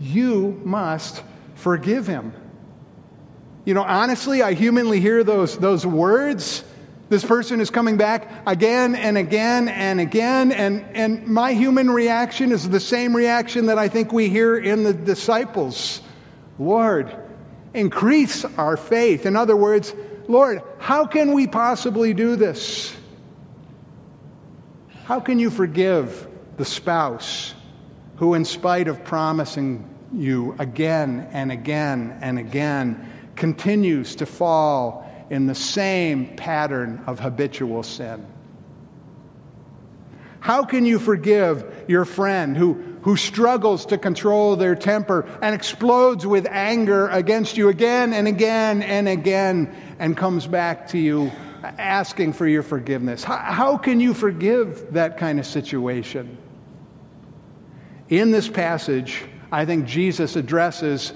you 0.00 0.60
must 0.64 1.22
forgive 1.54 2.06
him. 2.06 2.32
You 3.64 3.74
know, 3.74 3.82
honestly, 3.82 4.42
I 4.42 4.54
humanly 4.54 5.00
hear 5.00 5.22
those, 5.22 5.58
those 5.58 5.84
words. 5.86 6.64
This 7.08 7.24
person 7.24 7.60
is 7.60 7.70
coming 7.70 7.96
back 7.96 8.30
again 8.46 8.94
and 8.94 9.16
again 9.16 9.68
and 9.68 9.98
again, 10.00 10.52
and, 10.52 10.84
and 10.94 11.26
my 11.26 11.54
human 11.54 11.90
reaction 11.90 12.52
is 12.52 12.68
the 12.68 12.80
same 12.80 13.16
reaction 13.16 13.66
that 13.66 13.78
I 13.78 13.88
think 13.88 14.12
we 14.12 14.28
hear 14.28 14.56
in 14.56 14.82
the 14.82 14.92
disciples 14.92 16.02
Lord, 16.58 17.14
increase 17.72 18.44
our 18.44 18.76
faith. 18.76 19.26
In 19.26 19.36
other 19.36 19.56
words, 19.56 19.94
Lord, 20.26 20.62
how 20.78 21.06
can 21.06 21.32
we 21.32 21.46
possibly 21.46 22.12
do 22.12 22.36
this? 22.36 22.94
How 25.04 25.20
can 25.20 25.38
you 25.38 25.50
forgive 25.50 26.26
the 26.56 26.64
spouse 26.64 27.54
who, 28.16 28.34
in 28.34 28.44
spite 28.44 28.88
of 28.88 29.04
promising 29.04 29.88
you 30.12 30.56
again 30.58 31.28
and 31.32 31.52
again 31.52 32.18
and 32.20 32.38
again, 32.38 33.08
continues 33.36 34.16
to 34.16 34.26
fall 34.26 35.07
in 35.30 35.46
the 35.46 35.54
same 35.54 36.36
pattern 36.36 37.02
of 37.06 37.20
habitual 37.20 37.82
sin? 37.82 38.26
How 40.40 40.64
can 40.64 40.86
you 40.86 40.98
forgive 40.98 41.84
your 41.88 42.04
friend 42.04 42.56
who, 42.56 42.74
who 43.02 43.16
struggles 43.16 43.86
to 43.86 43.98
control 43.98 44.56
their 44.56 44.74
temper 44.74 45.26
and 45.42 45.54
explodes 45.54 46.26
with 46.26 46.46
anger 46.46 47.08
against 47.08 47.56
you 47.56 47.68
again 47.68 48.12
and 48.12 48.28
again 48.28 48.82
and 48.82 49.08
again 49.08 49.74
and 49.98 50.16
comes 50.16 50.46
back 50.46 50.88
to 50.88 50.98
you 50.98 51.32
asking 51.62 52.32
for 52.32 52.46
your 52.46 52.62
forgiveness? 52.62 53.24
How, 53.24 53.36
how 53.36 53.76
can 53.76 54.00
you 54.00 54.14
forgive 54.14 54.92
that 54.92 55.18
kind 55.18 55.38
of 55.40 55.46
situation? 55.46 56.38
In 58.08 58.30
this 58.30 58.48
passage, 58.48 59.24
I 59.50 59.64
think 59.64 59.86
Jesus 59.86 60.36
addresses 60.36 61.12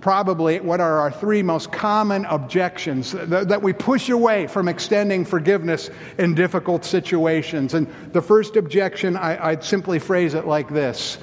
probably 0.00 0.60
what 0.60 0.80
are 0.80 0.98
our 0.98 1.10
three 1.10 1.42
most 1.42 1.72
common 1.72 2.24
objections 2.26 3.12
that, 3.12 3.48
that, 3.48 3.62
we 3.62 3.72
push 3.72 4.08
away 4.08 4.46
from 4.46 4.68
extending 4.68 5.24
forgiveness 5.24 5.90
in 6.18 6.34
difficult 6.34 6.84
situations. 6.84 7.74
And 7.74 7.88
the 8.12 8.22
first 8.22 8.56
objection, 8.56 9.16
I, 9.16 9.48
I'd 9.48 9.64
simply 9.64 9.98
phrase 9.98 10.34
it 10.34 10.46
like 10.46 10.68
this 10.68 11.18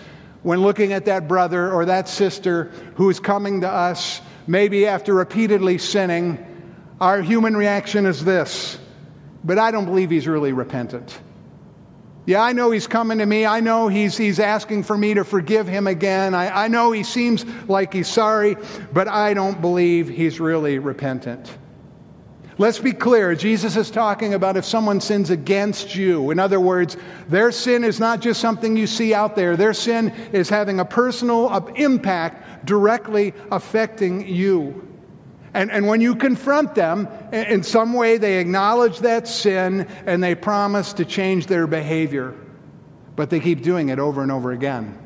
when 0.46 0.62
looking 0.62 0.94
at 0.94 1.06
that 1.06 1.28
brother 1.28 1.72
or 1.72 1.86
that 1.86 2.08
sister 2.08 2.66
who 2.96 3.10
is 3.10 3.20
coming 3.20 3.62
to 3.62 3.68
us, 3.68 4.22
maybe 4.46 4.86
after 4.86 5.12
repeatedly 5.12 5.80
sinning, 5.80 6.38
our 7.02 7.20
human 7.20 7.58
reaction 7.58 8.06
is 8.06 8.24
this, 8.24 8.78
but 9.44 9.58
I 9.58 9.72
don't 9.72 9.86
believe 9.86 10.12
he's 10.12 10.28
really 10.28 10.54
repentant. 10.54 11.18
Yeah, 12.26 12.42
I 12.42 12.54
know 12.54 12.72
he's 12.72 12.88
coming 12.88 13.20
to 13.20 13.26
me. 13.26 13.46
I 13.46 13.60
know 13.60 13.88
he's, 13.88 14.18
he's 14.18 14.40
asking 14.40 14.84
for 14.84 14.98
me 14.98 15.14
to 15.14 15.24
forgive 15.24 15.68
him 15.68 15.86
again. 15.86 16.34
I, 16.34 16.66
I 16.66 16.68
know 16.68 16.92
he 16.92 17.04
seems 17.04 17.46
like 17.68 17.94
he's 17.94 18.08
sorry, 18.08 18.58
but 18.92 19.08
I 19.08 19.36
don't 19.36 19.62
believe 19.62 20.10
he's 20.10 20.40
really 20.40 20.80
repentant. 20.80 21.56
Let's 22.58 22.80
be 22.80 22.94
clear. 22.94 23.36
Jesus 23.36 23.76
is 23.76 23.92
talking 23.92 24.34
about 24.34 24.56
if 24.56 24.66
someone 24.66 25.02
sins 25.02 25.30
against 25.30 25.94
you. 25.94 26.32
In 26.32 26.40
other 26.40 26.60
words, 26.60 26.96
their 27.28 27.52
sin 27.52 27.84
is 27.84 28.00
not 28.00 28.22
just 28.22 28.40
something 28.40 28.78
you 28.78 28.88
see 28.88 29.14
out 29.14 29.36
there, 29.36 29.58
their 29.58 29.74
sin 29.74 30.14
is 30.32 30.50
having 30.50 30.80
a 30.80 30.86
personal 30.86 31.50
uh, 31.50 31.60
impact 31.76 32.66
directly 32.66 33.34
affecting 33.52 34.26
you. 34.26 34.95
And, 35.56 35.72
and 35.72 35.88
when 35.88 36.02
you 36.02 36.16
confront 36.16 36.76
them, 36.76 37.08
in 37.32 37.64
some 37.64 37.94
way 37.94 38.18
they 38.18 38.40
acknowledge 38.40 39.00
that 39.00 39.26
sin 39.26 39.88
and 40.06 40.22
they 40.22 40.36
promise 40.36 40.92
to 40.94 41.06
change 41.06 41.48
their 41.48 41.66
behavior. 41.66 42.36
But 43.16 43.30
they 43.30 43.40
keep 43.40 43.62
doing 43.62 43.88
it 43.88 43.98
over 43.98 44.22
and 44.22 44.34
over 44.34 44.52
again. 44.52 45.00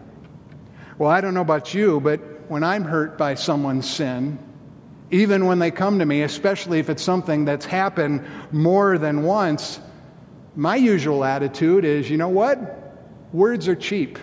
Well, 0.98 1.12
I 1.12 1.22
don't 1.22 1.36
know 1.36 1.42
about 1.42 1.76
you, 1.76 2.00
but 2.00 2.20
when 2.50 2.64
I'm 2.64 2.84
hurt 2.84 3.16
by 3.16 3.36
someone's 3.36 3.88
sin, 3.88 4.40
even 5.12 5.46
when 5.46 5.60
they 5.60 5.70
come 5.70 6.00
to 6.00 6.06
me, 6.06 6.24
especially 6.24 6.80
if 6.80 6.90
it's 6.90 7.04
something 7.04 7.46
that's 7.46 7.66
happened 7.66 8.26
more 8.52 8.98
than 8.98 9.22
once, 9.22 9.80
my 10.56 10.78
usual 10.78 11.24
attitude 11.24 11.86
is 11.86 12.10
you 12.10 12.18
know 12.18 12.30
what? 12.30 12.98
Words 13.34 13.68
are 13.68 13.76
cheap. 13.76 14.18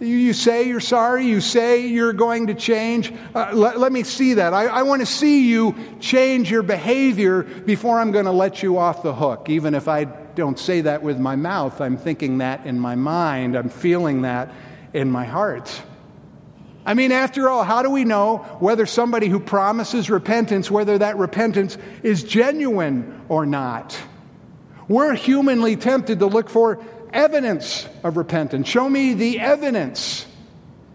You 0.00 0.32
say 0.32 0.68
you're 0.68 0.78
sorry. 0.78 1.26
You 1.26 1.40
say 1.40 1.88
you're 1.88 2.12
going 2.12 2.46
to 2.46 2.54
change. 2.54 3.12
Uh, 3.34 3.50
let, 3.52 3.80
let, 3.80 3.90
me 3.90 4.04
see 4.04 4.34
that. 4.34 4.54
I, 4.54 4.66
I 4.66 4.82
want 4.82 5.00
to 5.02 5.06
see 5.06 5.48
you 5.48 5.74
change 5.98 6.50
your 6.50 6.62
behavior 6.62 7.42
before 7.42 7.98
I'm 7.98 8.12
going 8.12 8.26
to 8.26 8.32
let 8.32 8.62
you 8.62 8.78
off 8.78 9.02
the 9.02 9.12
hook. 9.12 9.48
Even 9.50 9.74
if 9.74 9.88
I 9.88 10.04
don't 10.04 10.58
say 10.58 10.82
that 10.82 11.02
with 11.02 11.18
my 11.18 11.34
mouth, 11.34 11.80
I'm 11.80 11.96
thinking 11.96 12.38
that 12.38 12.64
in 12.64 12.78
my 12.78 12.94
mind. 12.94 13.56
I'm 13.56 13.70
feeling 13.70 14.22
that 14.22 14.52
in 14.92 15.10
my 15.10 15.24
heart. 15.24 15.82
I 16.86 16.94
mean, 16.94 17.10
after 17.10 17.48
all, 17.48 17.64
how 17.64 17.82
do 17.82 17.90
we 17.90 18.04
know 18.04 18.38
whether 18.60 18.86
somebody 18.86 19.28
who 19.28 19.40
promises 19.40 20.08
repentance, 20.08 20.70
whether 20.70 20.96
that 20.98 21.18
repentance 21.18 21.76
is 22.04 22.22
genuine 22.22 23.20
or 23.28 23.44
not? 23.44 24.00
We're 24.86 25.14
humanly 25.14 25.76
tempted 25.76 26.20
to 26.20 26.26
look 26.26 26.48
for 26.48 26.82
evidence 27.12 27.88
of 28.02 28.16
repentance. 28.16 28.68
Show 28.68 28.88
me 28.88 29.14
the 29.14 29.40
evidence. 29.40 30.26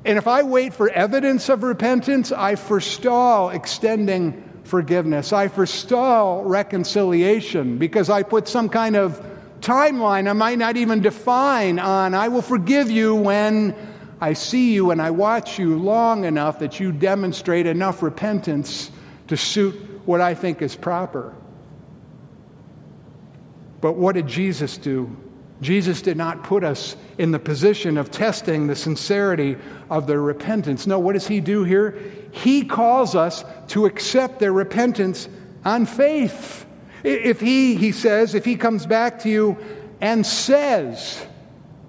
And 0.05 0.17
if 0.17 0.27
I 0.27 0.43
wait 0.43 0.74
for 0.74 0.89
evidence 0.89 1.50
of 1.50 1.63
repentance, 1.63 2.32
I 2.32 2.55
forestall 2.55 3.50
extending 3.50 4.43
forgiveness. 4.63 5.34
I 5.34 5.48
forestall 5.48 6.43
reconciliation 6.43 7.77
because 7.77 8.10
I 8.10 8.24
put 8.24 8.48
some 8.48 8.70
kind 8.70 8.96
of 8.96 9.25
timeline 9.62 10.29
I 10.29 10.34
might 10.34 10.58
not 10.58 10.75
even 10.75 11.01
define 11.01 11.79
on 11.79 12.13
I 12.13 12.27
will 12.27 12.41
forgive 12.41 12.91
you 12.91 13.15
when 13.15 13.74
I 14.20 14.34
see 14.34 14.74
you 14.74 14.91
and 14.91 15.01
I 15.01 15.12
watch 15.12 15.58
you 15.58 15.77
long 15.77 16.25
enough 16.25 16.60
that 16.60 16.79
you 16.79 16.91
demonstrate 16.91 17.65
enough 17.65 18.03
repentance 18.03 18.91
to 19.27 19.38
suit 19.38 19.74
what 20.05 20.20
I 20.20 20.34
think 20.34 20.62
is 20.62 20.75
proper. 20.75 21.34
But 23.79 23.93
what 23.93 24.15
did 24.15 24.27
Jesus 24.27 24.77
do? 24.77 25.15
Jesus 25.62 26.02
did 26.02 26.18
not 26.18 26.44
put 26.44 26.64
us 26.64 26.96
in 27.18 27.32
the 27.32 27.40
position 27.40 27.98
of 27.98 28.12
testing 28.12 28.68
the 28.68 28.76
sincerity 28.76 29.58
of 29.90 30.08
their 30.08 30.22
repentance. 30.22 30.86
No, 30.88 31.00
what 31.00 31.14
does 31.14 31.28
he 31.28 31.40
do 31.40 31.64
here? 31.64 31.98
He 32.32 32.66
calls 32.66 33.16
us 33.16 33.46
to 33.70 33.86
accept 33.86 34.40
their 34.40 34.52
repentance 34.52 35.30
on 35.64 35.86
faith. 35.86 36.66
If 37.04 37.40
he, 37.40 37.76
he 37.76 37.92
says, 37.92 38.34
if 38.36 38.46
he 38.46 38.56
comes 38.56 38.86
back 38.86 39.20
to 39.20 39.30
you 39.30 39.58
and 40.02 40.26
says, 40.26 41.26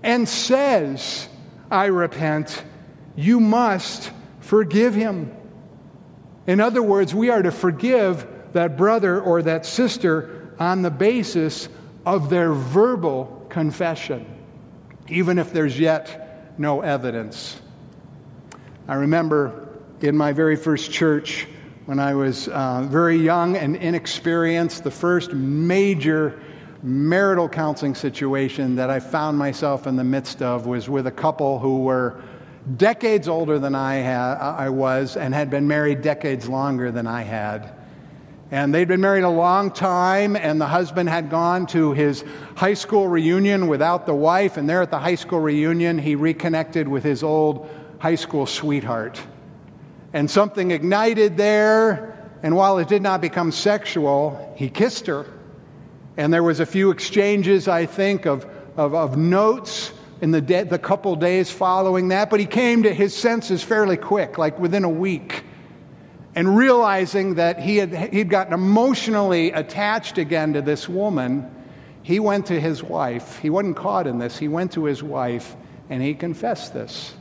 and 0.02 0.28
says, 0.28 1.28
I 1.70 1.86
repent, 1.86 2.62
you 3.16 3.40
must 3.40 4.10
forgive 4.40 4.94
him. 4.94 5.34
In 6.46 6.60
other 6.60 6.82
words, 6.82 7.14
we 7.14 7.30
are 7.30 7.42
to 7.42 7.50
forgive 7.50 8.26
that 8.52 8.76
brother 8.76 9.20
or 9.20 9.42
that 9.42 9.64
sister 9.66 10.52
on 10.58 10.82
the 10.82 10.90
basis 10.90 11.68
of 12.04 12.28
their 12.28 12.52
verbal 12.52 13.43
confession, 13.54 14.26
even 15.08 15.38
if 15.38 15.52
there's 15.52 15.78
yet 15.78 16.58
no 16.58 16.80
evidence. 16.80 17.60
I 18.88 18.94
remember 18.94 19.68
in 20.00 20.16
my 20.16 20.32
very 20.32 20.56
first 20.56 20.90
church, 20.90 21.46
when 21.86 22.00
I 22.00 22.14
was 22.14 22.48
uh, 22.48 22.84
very 22.90 23.16
young 23.16 23.56
and 23.56 23.76
inexperienced, 23.76 24.82
the 24.82 24.90
first 24.90 25.32
major 25.34 26.42
marital 26.82 27.48
counseling 27.48 27.94
situation 27.94 28.74
that 28.74 28.90
I 28.90 28.98
found 28.98 29.38
myself 29.38 29.86
in 29.86 29.94
the 29.94 30.02
midst 30.02 30.42
of 30.42 30.66
was 30.66 30.88
with 30.88 31.06
a 31.06 31.12
couple 31.12 31.60
who 31.60 31.78
were 31.78 32.20
decades 32.76 33.28
older 33.28 33.60
than 33.60 33.76
I, 33.76 34.02
ha- 34.02 34.56
I 34.58 34.68
was 34.68 35.16
and 35.16 35.32
had 35.32 35.48
been 35.48 35.68
married 35.68 36.02
decades 36.02 36.48
longer 36.48 36.90
than 36.90 37.06
I 37.06 37.22
had. 37.22 37.72
And 38.54 38.72
they'd 38.72 38.86
been 38.86 39.00
married 39.00 39.24
a 39.24 39.28
long 39.28 39.72
time, 39.72 40.36
and 40.36 40.60
the 40.60 40.66
husband 40.66 41.08
had 41.08 41.28
gone 41.28 41.66
to 41.66 41.92
his 41.92 42.22
high 42.54 42.74
school 42.74 43.08
reunion 43.08 43.66
without 43.66 44.06
the 44.06 44.14
wife. 44.14 44.56
And 44.56 44.70
there 44.70 44.80
at 44.80 44.92
the 44.92 44.98
high 45.00 45.16
school 45.16 45.40
reunion, 45.40 45.98
he 45.98 46.14
reconnected 46.14 46.86
with 46.86 47.02
his 47.02 47.24
old 47.24 47.68
high 47.98 48.14
school 48.14 48.46
sweetheart. 48.46 49.20
And 50.12 50.30
something 50.30 50.70
ignited 50.70 51.36
there, 51.36 52.16
and 52.44 52.54
while 52.54 52.78
it 52.78 52.86
did 52.86 53.02
not 53.02 53.20
become 53.20 53.50
sexual, 53.50 54.54
he 54.56 54.70
kissed 54.70 55.08
her. 55.08 55.26
And 56.16 56.32
there 56.32 56.44
was 56.44 56.60
a 56.60 56.66
few 56.66 56.92
exchanges, 56.92 57.66
I 57.66 57.86
think, 57.86 58.24
of, 58.24 58.46
of, 58.76 58.94
of 58.94 59.16
notes 59.16 59.90
in 60.20 60.30
the, 60.30 60.40
de- 60.40 60.62
the 60.62 60.78
couple 60.78 61.16
days 61.16 61.50
following 61.50 62.06
that, 62.10 62.30
but 62.30 62.38
he 62.38 62.46
came 62.46 62.84
to 62.84 62.94
his 62.94 63.16
senses 63.16 63.64
fairly 63.64 63.96
quick, 63.96 64.38
like 64.38 64.60
within 64.60 64.84
a 64.84 64.88
week 64.88 65.42
and 66.34 66.56
realizing 66.56 67.34
that 67.34 67.60
he 67.60 67.76
had 67.76 68.12
he'd 68.12 68.28
gotten 68.28 68.52
emotionally 68.52 69.52
attached 69.52 70.18
again 70.18 70.54
to 70.54 70.62
this 70.62 70.88
woman, 70.88 71.50
he 72.02 72.20
went 72.20 72.46
to 72.46 72.60
his 72.60 72.82
wife. 72.82 73.38
He 73.38 73.50
wasn't 73.50 73.76
caught 73.76 74.06
in 74.06 74.18
this. 74.18 74.36
He 74.36 74.48
went 74.48 74.72
to 74.72 74.84
his 74.84 75.02
wife 75.02 75.56
and 75.88 76.02
he 76.02 76.14
confessed 76.14 76.74
this. 76.74 77.14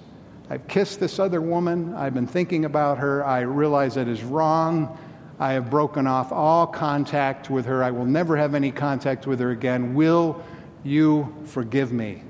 I've 0.50 0.68
kissed 0.68 1.00
this 1.00 1.20
other 1.20 1.42
woman. 1.42 1.94
I've 1.94 2.14
been 2.14 2.28
thinking 2.28 2.66
about 2.66 2.98
her. 2.98 3.26
I 3.26 3.42
realize 3.42 3.98
it 3.98 4.08
is 4.08 4.24
wrong. 4.24 4.98
I 5.40 5.54
have 5.54 5.70
broken 5.70 6.06
off 6.06 6.32
all 6.32 6.68
contact 6.68 7.50
with 7.50 7.66
her. 7.66 7.84
I 7.84 7.92
will 7.92 8.06
never 8.06 8.38
have 8.38 8.56
any 8.56 8.72
contact 8.72 9.26
with 9.26 9.40
her 9.40 9.52
again. 9.52 9.94
Will 9.94 10.44
you 10.84 11.34
forgive 11.46 11.92
me? 11.92 12.24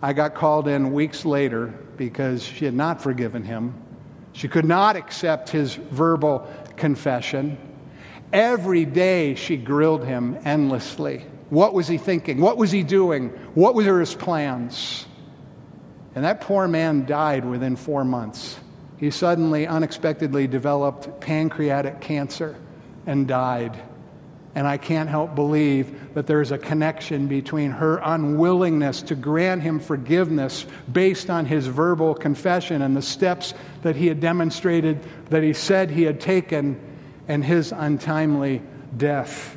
I 0.00 0.12
got 0.12 0.34
called 0.34 0.68
in 0.68 0.92
weeks 0.92 1.24
later 1.24 1.66
because 1.96 2.42
she 2.42 2.64
had 2.64 2.74
not 2.74 3.02
forgiven 3.02 3.42
him. 3.42 3.81
She 4.32 4.48
could 4.48 4.64
not 4.64 4.96
accept 4.96 5.50
his 5.50 5.74
verbal 5.74 6.48
confession. 6.76 7.58
Every 8.32 8.84
day 8.84 9.34
she 9.34 9.56
grilled 9.56 10.04
him 10.04 10.38
endlessly. 10.44 11.26
What 11.50 11.74
was 11.74 11.86
he 11.86 11.98
thinking? 11.98 12.40
What 12.40 12.56
was 12.56 12.70
he 12.70 12.82
doing? 12.82 13.28
What 13.54 13.74
were 13.74 14.00
his 14.00 14.14
plans? 14.14 15.06
And 16.14 16.24
that 16.24 16.40
poor 16.40 16.66
man 16.66 17.04
died 17.04 17.44
within 17.44 17.76
four 17.76 18.04
months. 18.04 18.58
He 18.96 19.10
suddenly, 19.10 19.66
unexpectedly 19.66 20.46
developed 20.46 21.20
pancreatic 21.20 22.00
cancer 22.00 22.56
and 23.06 23.26
died. 23.26 23.78
And 24.54 24.66
I 24.66 24.76
can't 24.76 25.08
help 25.08 25.34
believe 25.34 26.12
that 26.14 26.26
there's 26.26 26.52
a 26.52 26.58
connection 26.58 27.26
between 27.26 27.70
her 27.70 28.00
unwillingness 28.04 29.00
to 29.02 29.14
grant 29.14 29.62
him 29.62 29.80
forgiveness 29.80 30.66
based 30.92 31.30
on 31.30 31.46
his 31.46 31.66
verbal 31.66 32.14
confession 32.14 32.82
and 32.82 32.94
the 32.94 33.02
steps 33.02 33.54
that 33.82 33.96
he 33.96 34.08
had 34.08 34.20
demonstrated 34.20 34.98
that 35.30 35.42
he 35.42 35.54
said 35.54 35.90
he 35.90 36.02
had 36.02 36.20
taken 36.20 36.78
and 37.28 37.42
his 37.42 37.72
untimely 37.72 38.60
death. 38.96 39.56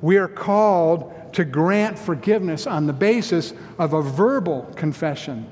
We 0.00 0.16
are 0.16 0.28
called 0.28 1.12
to 1.34 1.44
grant 1.44 1.98
forgiveness 1.98 2.66
on 2.66 2.86
the 2.86 2.92
basis 2.92 3.52
of 3.78 3.92
a 3.92 4.00
verbal 4.00 4.62
confession. 4.76 5.50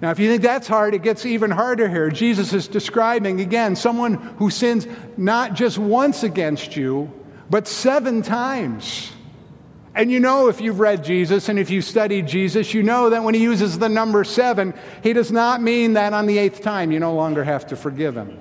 Now, 0.00 0.10
if 0.10 0.18
you 0.18 0.30
think 0.30 0.42
that's 0.42 0.68
hard, 0.68 0.94
it 0.94 1.02
gets 1.02 1.26
even 1.26 1.50
harder 1.50 1.88
here. 1.88 2.10
Jesus 2.10 2.52
is 2.52 2.68
describing, 2.68 3.40
again, 3.40 3.76
someone 3.76 4.14
who 4.14 4.50
sins 4.50 4.86
not 5.16 5.54
just 5.54 5.78
once 5.78 6.22
against 6.22 6.76
you, 6.76 7.12
but 7.50 7.68
seven 7.68 8.22
times. 8.22 9.10
And 9.94 10.10
you 10.10 10.18
know, 10.18 10.48
if 10.48 10.60
you've 10.60 10.80
read 10.80 11.04
Jesus 11.04 11.48
and 11.48 11.58
if 11.58 11.70
you've 11.70 11.84
studied 11.84 12.26
Jesus, 12.26 12.74
you 12.74 12.82
know 12.82 13.10
that 13.10 13.22
when 13.22 13.34
he 13.34 13.42
uses 13.42 13.78
the 13.78 13.88
number 13.88 14.24
seven, 14.24 14.74
he 15.02 15.12
does 15.12 15.30
not 15.30 15.62
mean 15.62 15.92
that 15.92 16.12
on 16.12 16.26
the 16.26 16.38
eighth 16.38 16.62
time 16.62 16.90
you 16.90 16.98
no 16.98 17.14
longer 17.14 17.44
have 17.44 17.68
to 17.68 17.76
forgive 17.76 18.16
him. 18.16 18.36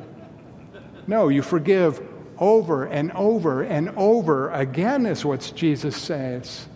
No, 1.06 1.28
you 1.28 1.42
forgive 1.42 2.02
over 2.40 2.86
and 2.86 3.12
over 3.12 3.62
and 3.62 3.90
over 3.90 4.50
again, 4.50 5.06
is 5.06 5.24
what 5.24 5.52
Jesus 5.56 5.96
says. 5.96 6.68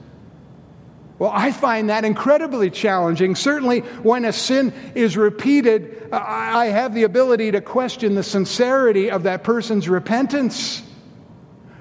Well, 1.19 1.31
I 1.33 1.51
find 1.51 1.89
that 1.89 2.05
incredibly 2.05 2.69
challenging. 2.69 3.33
Certainly, 3.33 3.79
when 3.79 4.23
a 4.23 4.31
sin 4.31 4.71
is 4.93 5.17
repeated, 5.17 6.09
I 6.11 6.67
have 6.67 6.93
the 6.93 7.03
ability 7.03 7.51
to 7.51 7.61
question 7.61 8.13
the 8.13 8.21
sincerity 8.21 9.09
of 9.09 9.23
that 9.23 9.43
person's 9.43 9.89
repentance. 9.89 10.83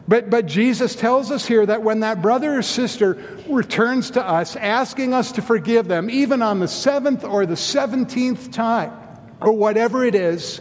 But, 0.09 0.31
but 0.31 0.47
Jesus 0.47 0.95
tells 0.95 1.31
us 1.31 1.47
here 1.47 1.67
that 1.67 1.83
when 1.83 2.01
that 2.01 2.23
brother 2.23 2.59
or 2.59 2.63
sister 2.63 3.19
returns 3.49 4.13
to 4.13 4.25
us, 4.25 4.55
asking 4.55 5.13
us 5.13 5.33
to 5.33 5.43
forgive 5.43 5.89
them, 5.89 6.09
even 6.11 6.43
on 6.43 6.61
the 6.61 6.69
seventh 6.69 7.25
or 7.25 7.45
the 7.45 7.57
seventeenth 7.57 8.53
time, 8.53 8.93
or 9.41 9.53
whatever 9.53 10.05
it 10.05 10.15
is, 10.15 10.61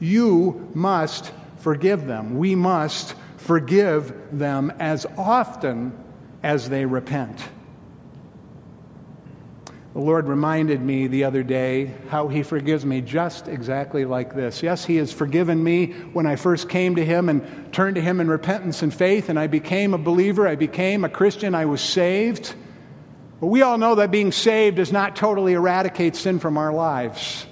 you 0.00 0.70
must 0.74 1.32
forgive 1.56 2.06
them. 2.06 2.38
We 2.38 2.54
must 2.54 3.14
forgive 3.38 4.12
them 4.32 4.72
as 4.78 5.06
often 5.16 5.92
as 6.42 6.68
they 6.68 6.84
repent. 6.84 7.40
The 9.98 10.04
Lord 10.04 10.28
reminded 10.28 10.80
me 10.80 11.08
the 11.08 11.24
other 11.24 11.42
day 11.42 11.92
how 12.08 12.28
He 12.28 12.44
forgives 12.44 12.86
me 12.86 13.00
just 13.00 13.48
exactly 13.48 14.04
like 14.04 14.32
this. 14.32 14.62
Yes, 14.62 14.84
He 14.84 14.94
has 14.98 15.12
forgiven 15.12 15.64
me 15.64 15.86
when 16.12 16.24
I 16.24 16.36
first 16.36 16.68
came 16.68 16.94
to 16.94 17.04
Him 17.04 17.28
and 17.28 17.72
turned 17.72 17.96
to 17.96 18.00
Him 18.00 18.20
in 18.20 18.28
repentance 18.28 18.82
and 18.82 18.94
faith, 18.94 19.28
and 19.28 19.36
I 19.36 19.48
became 19.48 19.94
a 19.94 19.98
believer, 19.98 20.46
I 20.46 20.54
became 20.54 21.02
a 21.02 21.08
Christian, 21.08 21.52
I 21.52 21.64
was 21.64 21.80
saved. 21.80 22.54
But 23.40 23.48
we 23.48 23.62
all 23.62 23.76
know 23.76 23.96
that 23.96 24.12
being 24.12 24.30
saved 24.30 24.76
does 24.76 24.92
not 24.92 25.16
totally 25.16 25.54
eradicate 25.54 26.14
sin 26.14 26.38
from 26.38 26.58
our 26.58 26.72
lives. 26.72 27.44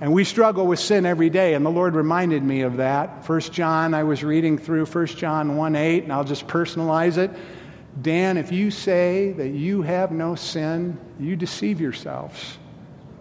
And 0.00 0.14
we 0.14 0.24
struggle 0.24 0.66
with 0.66 0.78
sin 0.78 1.04
every 1.04 1.28
day, 1.28 1.52
and 1.52 1.66
the 1.66 1.70
Lord 1.70 1.94
reminded 1.94 2.42
me 2.42 2.62
of 2.62 2.78
that. 2.78 3.26
First 3.26 3.52
John, 3.52 3.92
I 3.92 4.04
was 4.04 4.24
reading 4.24 4.56
through 4.56 4.86
First 4.86 5.18
John 5.18 5.58
1 5.58 5.76
8, 5.76 6.04
and 6.04 6.12
I'll 6.14 6.24
just 6.24 6.46
personalize 6.46 7.18
it. 7.18 7.30
Dan, 8.00 8.36
if 8.36 8.52
you 8.52 8.70
say 8.70 9.32
that 9.32 9.48
you 9.48 9.82
have 9.82 10.12
no 10.12 10.34
sin, 10.34 10.98
you 11.18 11.34
deceive 11.36 11.80
yourselves. 11.80 12.58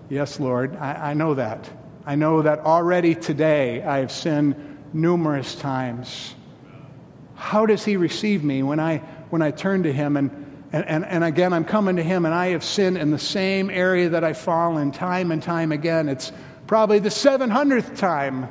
Yes, 0.10 0.40
Lord, 0.40 0.76
I, 0.76 1.12
I 1.12 1.14
know 1.14 1.34
that. 1.36 1.70
I 2.06 2.16
know 2.16 2.42
that 2.42 2.60
already 2.60 3.16
today 3.16 3.82
I 3.84 4.00
have 4.00 4.12
sinned 4.12 4.56
numerous 4.94 5.56
times. 5.56 6.36
How 7.36 7.66
does 7.66 7.84
He 7.86 7.98
receive 7.98 8.44
me 8.44 8.64
when 8.64 8.80
I, 8.80 8.98
when 9.30 9.42
I 9.42 9.52
turn 9.52 9.84
to 9.84 9.94
Him 9.94 10.18
and 10.18 10.46
and, 10.72 10.86
and, 10.90 11.06
and, 11.06 11.24
again, 11.24 11.54
I'm 11.54 11.64
coming 11.64 11.96
to 11.96 12.04
him, 12.04 12.26
and 12.26 12.34
I 12.34 12.48
have 12.48 12.62
sinned 12.62 12.98
in 12.98 13.10
the 13.10 13.18
same 13.18 13.70
area 13.70 14.10
that 14.10 14.26
I 14.26 14.34
fall 14.34 14.78
in 14.78 14.92
time 14.92 15.32
and 15.32 15.42
time 15.42 15.72
again. 15.72 16.10
It's 16.10 16.34
probably 16.68 17.00
the 17.00 17.08
700th 17.08 17.96
time. 17.96 18.50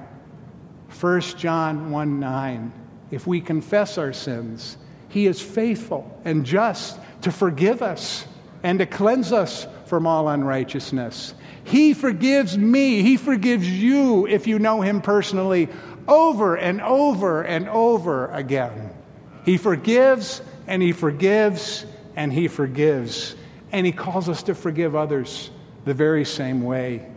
1 1.01 1.21
John 1.37 1.91
1 1.91 2.21
9. 2.21 2.73
If 3.11 3.27
we 3.27 3.43
confess 3.43 3.99
our 3.99 4.15
sins, 4.15 4.79
he 5.14 5.29
is 5.29 5.40
faithful 5.40 6.20
and 6.24 6.44
just 6.44 6.98
to 7.20 7.31
forgive 7.31 7.83
us 7.83 8.27
and 8.64 8.81
to 8.81 8.87
cleanse 8.87 9.31
us 9.31 9.64
from 9.87 10.09
all 10.09 10.29
unrighteousness. 10.29 11.35
He 11.62 11.94
forgives 11.94 12.59
me. 12.59 13.00
He 13.00 13.16
forgives 13.16 13.70
you 13.70 14.27
if 14.27 14.48
you 14.48 14.59
know 14.59 14.81
Him 14.81 15.00
personally 15.00 15.68
over 16.09 16.57
and 16.57 16.81
over 16.81 17.42
and 17.42 17.68
over 17.68 18.27
again. 18.33 18.90
He 19.44 19.57
forgives 19.57 20.42
and 20.66 20.83
He 20.83 20.90
forgives 20.90 21.87
and 22.16 22.33
He 22.33 22.48
forgives. 22.48 23.37
And 23.70 23.87
He 23.87 23.92
calls 23.92 24.29
us 24.29 24.42
to 24.42 24.55
forgive 24.57 24.96
others 24.96 25.48
the 25.85 25.94
very 25.94 26.24
same 26.24 26.64
way. 26.64 27.09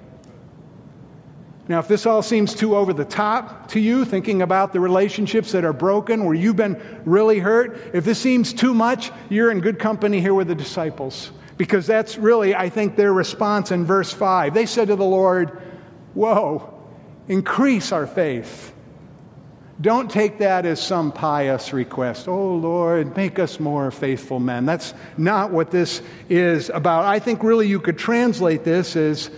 Now, 1.68 1.80
if 1.80 1.88
this 1.88 2.06
all 2.06 2.22
seems 2.22 2.54
too 2.54 2.78
over 2.78 2.94
the 2.94 3.04
top 3.04 3.70
to 3.72 3.80
you, 3.80 4.06
thinking 4.06 4.42
about 4.42 4.72
the 4.72 4.80
relationships 4.80 5.52
that 5.52 5.66
are 5.66 5.74
broken, 5.74 6.24
where 6.24 6.34
you've 6.34 6.56
been 6.56 6.82
really 7.04 7.40
hurt, 7.40 7.78
if 7.94 8.06
this 8.06 8.20
seems 8.20 8.54
too 8.54 8.74
much, 8.74 9.12
you're 9.30 9.52
in 9.52 9.60
good 9.60 9.78
company 9.78 10.22
here 10.22 10.34
with 10.34 10.48
the 10.48 10.56
disciples. 10.56 11.32
Because 11.58 11.86
that's 11.86 12.18
really, 12.18 12.56
I 12.56 12.70
think, 12.70 12.96
their 12.96 13.12
response 13.12 13.72
in 13.72 13.84
verse 13.84 14.14
5. 14.14 14.54
They 14.54 14.66
said 14.66 14.88
to 14.88 14.96
the 14.96 15.04
Lord, 15.04 15.62
Whoa, 16.14 16.74
increase 17.28 17.92
our 17.92 18.08
faith. 18.08 18.74
Don't 19.80 20.10
take 20.10 20.40
that 20.40 20.66
as 20.66 20.82
some 20.82 21.12
pious 21.12 21.72
request. 21.74 22.28
Oh, 22.28 22.56
Lord, 22.56 23.16
make 23.16 23.38
us 23.38 23.60
more 23.60 23.92
faithful 23.92 24.40
men. 24.40 24.66
That's 24.66 24.94
not 25.18 25.52
what 25.52 25.70
this 25.70 26.02
is 26.30 26.70
about. 26.70 27.06
I 27.06 27.20
think 27.20 27.44
really 27.44 27.68
you 27.68 27.80
could 27.80 27.98
translate 27.98 28.64
this 28.64 28.96
as 28.96 29.30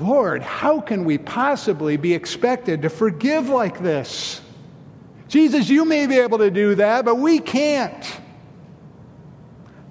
Lord, 0.00 0.42
how 0.42 0.80
can 0.80 1.04
we 1.04 1.18
possibly 1.18 1.96
be 1.96 2.12
expected 2.12 2.82
to 2.82 2.90
forgive 2.90 3.48
like 3.48 3.82
this? 3.82 4.40
Jesus, 5.28 5.68
you 5.68 5.84
may 5.84 6.06
be 6.06 6.18
able 6.18 6.38
to 6.38 6.50
do 6.50 6.74
that, 6.76 7.04
but 7.04 7.16
we 7.16 7.38
can't. 7.38 8.04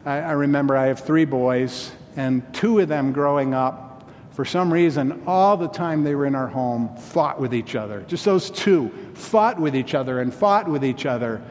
I, 0.05 0.17
I, 0.17 0.31
remember 0.33 0.77
I 0.77 0.85
have 0.85 0.99
three 0.99 1.25
boys, 1.25 1.91
and 2.15 2.41
two 2.53 2.79
of 2.79 2.87
them 2.87 3.11
growing 3.11 3.53
up, 3.53 4.09
for 4.31 4.45
some 4.45 4.71
reason, 4.71 5.23
all 5.25 5.57
the 5.57 5.67
time 5.67 6.03
they 6.03 6.13
were 6.13 6.25
in 6.25 6.35
our 6.35 6.47
home, 6.47 6.95
fought 6.97 7.39
with 7.39 7.53
each 7.53 7.75
other. 7.75 8.01
Just 8.07 8.25
those 8.25 8.51
two 8.51 8.91
fought 9.13 9.59
with 9.59 9.75
each 9.75 9.95
other 9.95 10.21
and 10.21 10.33
fought 10.33 10.67
with 10.67 10.85
each 10.85 11.05
other. 11.05 11.41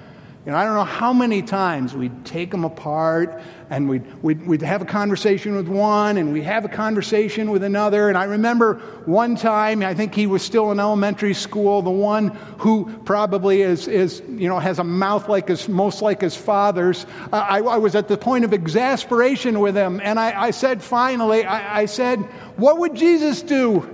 You 0.44 0.52
know, 0.52 0.58
I 0.58 0.64
don't 0.64 0.74
know 0.74 0.84
how 0.84 1.14
many 1.14 1.40
times 1.40 1.94
we'd 1.94 2.26
take 2.26 2.50
them 2.50 2.64
apart 2.64 3.40
and 3.70 3.88
we'd, 3.88 4.22
we'd, 4.22 4.46
we'd 4.46 4.60
have 4.60 4.82
a 4.82 4.84
conversation 4.84 5.56
with 5.56 5.68
one 5.68 6.18
and 6.18 6.34
we'd 6.34 6.44
have 6.44 6.66
a 6.66 6.68
conversation 6.68 7.50
with 7.50 7.62
another. 7.62 8.10
And 8.10 8.18
I 8.18 8.24
remember 8.24 8.74
one 9.06 9.36
time, 9.36 9.82
I 9.82 9.94
think 9.94 10.14
he 10.14 10.26
was 10.26 10.42
still 10.42 10.70
in 10.70 10.78
elementary 10.78 11.32
school, 11.32 11.80
the 11.80 11.90
one 11.90 12.28
who 12.58 12.94
probably 13.06 13.62
is, 13.62 13.88
is 13.88 14.22
you 14.28 14.50
know, 14.50 14.58
has 14.58 14.78
a 14.78 14.84
mouth 14.84 15.30
like 15.30 15.48
his, 15.48 15.66
most 15.66 16.02
like 16.02 16.20
his 16.20 16.36
father's. 16.36 17.06
Uh, 17.32 17.36
I, 17.36 17.60
I, 17.60 17.78
was 17.78 17.94
at 17.94 18.08
the 18.08 18.18
point 18.18 18.44
of 18.44 18.52
exasperation 18.52 19.60
with 19.60 19.74
him. 19.74 19.98
And 20.02 20.20
I, 20.20 20.38
I 20.38 20.50
said, 20.50 20.82
finally, 20.82 21.46
I, 21.46 21.80
I 21.80 21.86
said, 21.86 22.18
What 22.56 22.80
would 22.80 22.94
Jesus 22.94 23.40
do? 23.40 23.88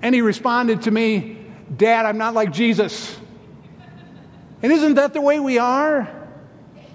And 0.00 0.14
he 0.14 0.22
responded 0.22 0.82
to 0.82 0.90
me, 0.90 1.36
Dad, 1.76 2.06
I'm 2.06 2.16
not 2.16 2.32
like 2.32 2.50
Jesus. 2.50 3.14
And 4.62 4.72
isn't 4.72 4.94
that 4.94 5.12
the 5.12 5.20
way 5.20 5.38
we 5.40 5.58
are? 5.58 6.08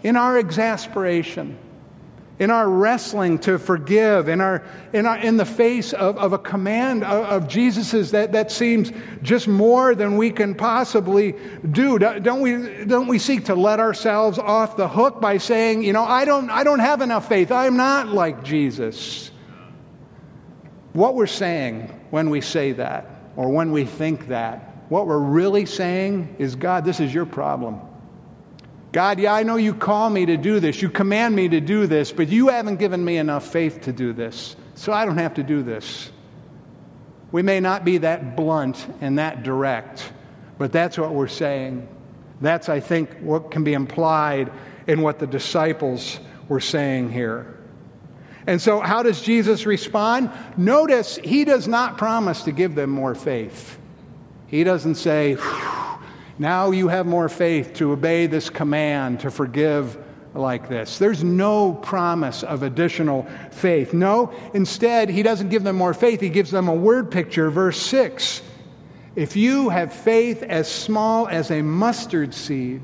In 0.03 0.15
our 0.15 0.37
exasperation, 0.37 1.57
in 2.39 2.49
our 2.49 2.67
wrestling 2.67 3.37
to 3.37 3.59
forgive, 3.59 4.27
in, 4.27 4.41
our, 4.41 4.63
in, 4.93 5.05
our, 5.05 5.17
in 5.17 5.37
the 5.37 5.45
face 5.45 5.93
of, 5.93 6.17
of 6.17 6.33
a 6.33 6.39
command 6.39 7.03
of, 7.03 7.25
of 7.25 7.47
Jesus's 7.47 8.11
that, 8.11 8.31
that 8.31 8.51
seems 8.51 8.91
just 9.21 9.47
more 9.47 9.93
than 9.93 10.17
we 10.17 10.31
can 10.31 10.55
possibly 10.55 11.35
do. 11.69 11.99
Don't 11.99 12.41
we, 12.41 12.85
don't 12.85 13.05
we 13.05 13.19
seek 13.19 13.45
to 13.45 13.53
let 13.53 13.79
ourselves 13.79 14.39
off 14.39 14.75
the 14.75 14.87
hook 14.87 15.21
by 15.21 15.37
saying, 15.37 15.83
you 15.83 15.93
know, 15.93 16.03
I 16.03 16.25
don't, 16.25 16.49
I 16.49 16.63
don't 16.63 16.79
have 16.79 17.01
enough 17.01 17.29
faith. 17.29 17.51
I'm 17.51 17.77
not 17.77 18.07
like 18.07 18.43
Jesus. 18.43 19.29
What 20.93 21.13
we're 21.13 21.27
saying 21.27 21.95
when 22.09 22.31
we 22.31 22.41
say 22.41 22.71
that, 22.71 23.05
or 23.35 23.49
when 23.49 23.71
we 23.71 23.85
think 23.85 24.29
that, 24.29 24.70
what 24.91 25.07
we're 25.07 25.17
really 25.17 25.65
saying 25.65 26.35
is, 26.37 26.57
God, 26.57 26.83
this 26.83 26.99
is 26.99 27.13
your 27.13 27.25
problem. 27.25 27.79
God, 28.91 29.21
yeah, 29.21 29.33
I 29.33 29.43
know 29.43 29.55
you 29.55 29.73
call 29.73 30.09
me 30.09 30.25
to 30.25 30.35
do 30.35 30.59
this. 30.59 30.81
You 30.81 30.89
command 30.89 31.33
me 31.33 31.47
to 31.47 31.61
do 31.61 31.87
this, 31.87 32.11
but 32.11 32.27
you 32.27 32.49
haven't 32.49 32.75
given 32.75 33.05
me 33.05 33.15
enough 33.15 33.49
faith 33.49 33.83
to 33.83 33.93
do 33.93 34.11
this. 34.11 34.57
So 34.75 34.91
I 34.91 35.05
don't 35.05 35.17
have 35.17 35.35
to 35.35 35.43
do 35.43 35.63
this. 35.63 36.11
We 37.31 37.41
may 37.41 37.61
not 37.61 37.85
be 37.85 37.99
that 37.99 38.35
blunt 38.35 38.85
and 38.99 39.17
that 39.17 39.43
direct, 39.43 40.11
but 40.57 40.73
that's 40.73 40.97
what 40.97 41.13
we're 41.13 41.29
saying. 41.29 41.87
That's, 42.41 42.67
I 42.67 42.81
think, 42.81 43.17
what 43.19 43.49
can 43.49 43.63
be 43.63 43.71
implied 43.71 44.51
in 44.87 45.01
what 45.03 45.19
the 45.19 45.27
disciples 45.27 46.19
were 46.49 46.59
saying 46.59 47.13
here. 47.13 47.57
And 48.45 48.61
so, 48.61 48.81
how 48.81 49.03
does 49.03 49.21
Jesus 49.21 49.65
respond? 49.65 50.31
Notice 50.57 51.15
he 51.15 51.45
does 51.45 51.65
not 51.65 51.97
promise 51.97 52.43
to 52.43 52.51
give 52.51 52.75
them 52.75 52.89
more 52.89 53.15
faith. 53.15 53.77
He 54.51 54.65
doesn't 54.65 54.95
say, 54.95 55.37
now 56.37 56.71
you 56.71 56.89
have 56.89 57.05
more 57.05 57.29
faith 57.29 57.75
to 57.75 57.93
obey 57.93 58.27
this 58.27 58.49
command, 58.49 59.21
to 59.21 59.31
forgive 59.31 59.97
like 60.33 60.67
this. 60.67 60.97
There's 60.97 61.23
no 61.23 61.73
promise 61.73 62.43
of 62.43 62.61
additional 62.61 63.25
faith. 63.51 63.93
No, 63.93 64.33
instead, 64.53 65.07
he 65.07 65.23
doesn't 65.23 65.49
give 65.49 65.63
them 65.63 65.77
more 65.77 65.93
faith. 65.93 66.19
He 66.19 66.27
gives 66.27 66.51
them 66.51 66.67
a 66.67 66.75
word 66.75 67.11
picture, 67.11 67.49
verse 67.49 67.81
6. 67.81 68.41
If 69.15 69.37
you 69.37 69.69
have 69.69 69.93
faith 69.93 70.43
as 70.43 70.69
small 70.69 71.29
as 71.29 71.49
a 71.49 71.61
mustard 71.61 72.33
seed, 72.33 72.81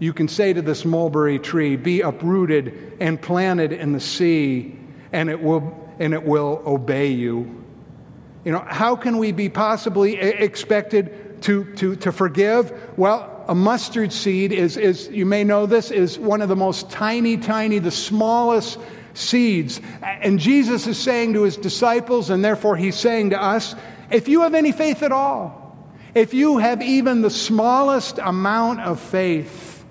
you 0.00 0.12
can 0.12 0.26
say 0.26 0.52
to 0.52 0.60
this 0.60 0.84
mulberry 0.84 1.38
tree, 1.38 1.76
Be 1.76 2.00
uprooted 2.00 2.96
and 2.98 3.22
planted 3.22 3.72
in 3.72 3.92
the 3.92 4.00
sea, 4.00 4.76
and 5.12 5.30
it 5.30 5.40
will, 5.40 5.88
and 6.00 6.14
it 6.14 6.24
will 6.24 6.64
obey 6.66 7.12
you. 7.12 7.64
You 8.46 8.52
know, 8.52 8.64
how 8.64 8.94
can 8.94 9.18
we 9.18 9.32
be 9.32 9.48
possibly 9.48 10.14
expected 10.18 11.42
to, 11.42 11.64
to, 11.74 11.96
to 11.96 12.12
forgive? 12.12 12.72
Well, 12.96 13.44
a 13.48 13.56
mustard 13.56 14.12
seed 14.12 14.52
is, 14.52 14.76
is, 14.76 15.08
you 15.08 15.26
may 15.26 15.42
know 15.42 15.66
this, 15.66 15.90
is 15.90 16.16
one 16.16 16.40
of 16.40 16.48
the 16.48 16.54
most 16.54 16.88
tiny, 16.88 17.38
tiny, 17.38 17.80
the 17.80 17.90
smallest 17.90 18.78
seeds. 19.14 19.80
And 20.00 20.38
Jesus 20.38 20.86
is 20.86 20.96
saying 20.96 21.32
to 21.32 21.42
his 21.42 21.56
disciples, 21.56 22.30
and 22.30 22.44
therefore 22.44 22.76
he's 22.76 22.94
saying 22.94 23.30
to 23.30 23.42
us, 23.42 23.74
if 24.12 24.28
you 24.28 24.42
have 24.42 24.54
any 24.54 24.70
faith 24.70 25.02
at 25.02 25.10
all, 25.10 25.76
if 26.14 26.32
you 26.32 26.58
have 26.58 26.80
even 26.82 27.22
the 27.22 27.30
smallest 27.30 28.18
amount 28.18 28.78
of 28.78 29.00
faith, 29.00 29.84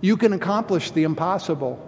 you 0.00 0.16
can 0.16 0.32
accomplish 0.32 0.90
the 0.90 1.04
impossible. 1.04 1.78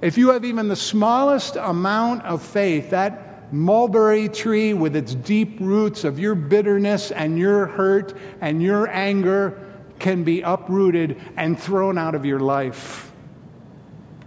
If 0.00 0.16
you 0.16 0.30
have 0.30 0.46
even 0.46 0.68
the 0.68 0.76
smallest 0.76 1.56
amount 1.56 2.24
of 2.24 2.42
faith, 2.42 2.88
that 2.90 3.27
mulberry 3.50 4.28
tree 4.28 4.74
with 4.74 4.96
its 4.96 5.14
deep 5.14 5.58
roots 5.60 6.04
of 6.04 6.18
your 6.18 6.34
bitterness 6.34 7.10
and 7.10 7.38
your 7.38 7.66
hurt 7.66 8.16
and 8.40 8.62
your 8.62 8.88
anger 8.88 9.64
can 9.98 10.24
be 10.24 10.42
uprooted 10.42 11.20
and 11.36 11.58
thrown 11.58 11.98
out 11.98 12.14
of 12.14 12.24
your 12.24 12.40
life. 12.40 13.10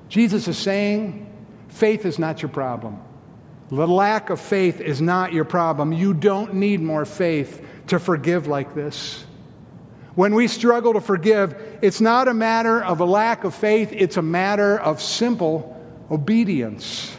Jesus 0.09 0.47
is 0.47 0.57
saying, 0.57 1.27
faith 1.69 2.05
is 2.05 2.19
not 2.19 2.41
your 2.41 2.49
problem. 2.49 2.99
The 3.69 3.87
lack 3.87 4.29
of 4.29 4.41
faith 4.41 4.81
is 4.81 5.01
not 5.01 5.31
your 5.31 5.45
problem. 5.45 5.93
You 5.93 6.13
don't 6.13 6.55
need 6.55 6.81
more 6.81 7.05
faith 7.05 7.65
to 7.87 7.99
forgive 7.99 8.47
like 8.47 8.75
this. 8.75 9.25
When 10.15 10.35
we 10.35 10.49
struggle 10.49 10.93
to 10.93 11.01
forgive, 11.01 11.55
it's 11.81 12.01
not 12.01 12.27
a 12.27 12.33
matter 12.33 12.83
of 12.83 12.99
a 12.99 13.05
lack 13.05 13.45
of 13.45 13.55
faith, 13.55 13.93
it's 13.93 14.17
a 14.17 14.21
matter 14.21 14.77
of 14.77 15.01
simple 15.01 15.81
obedience. 16.11 17.15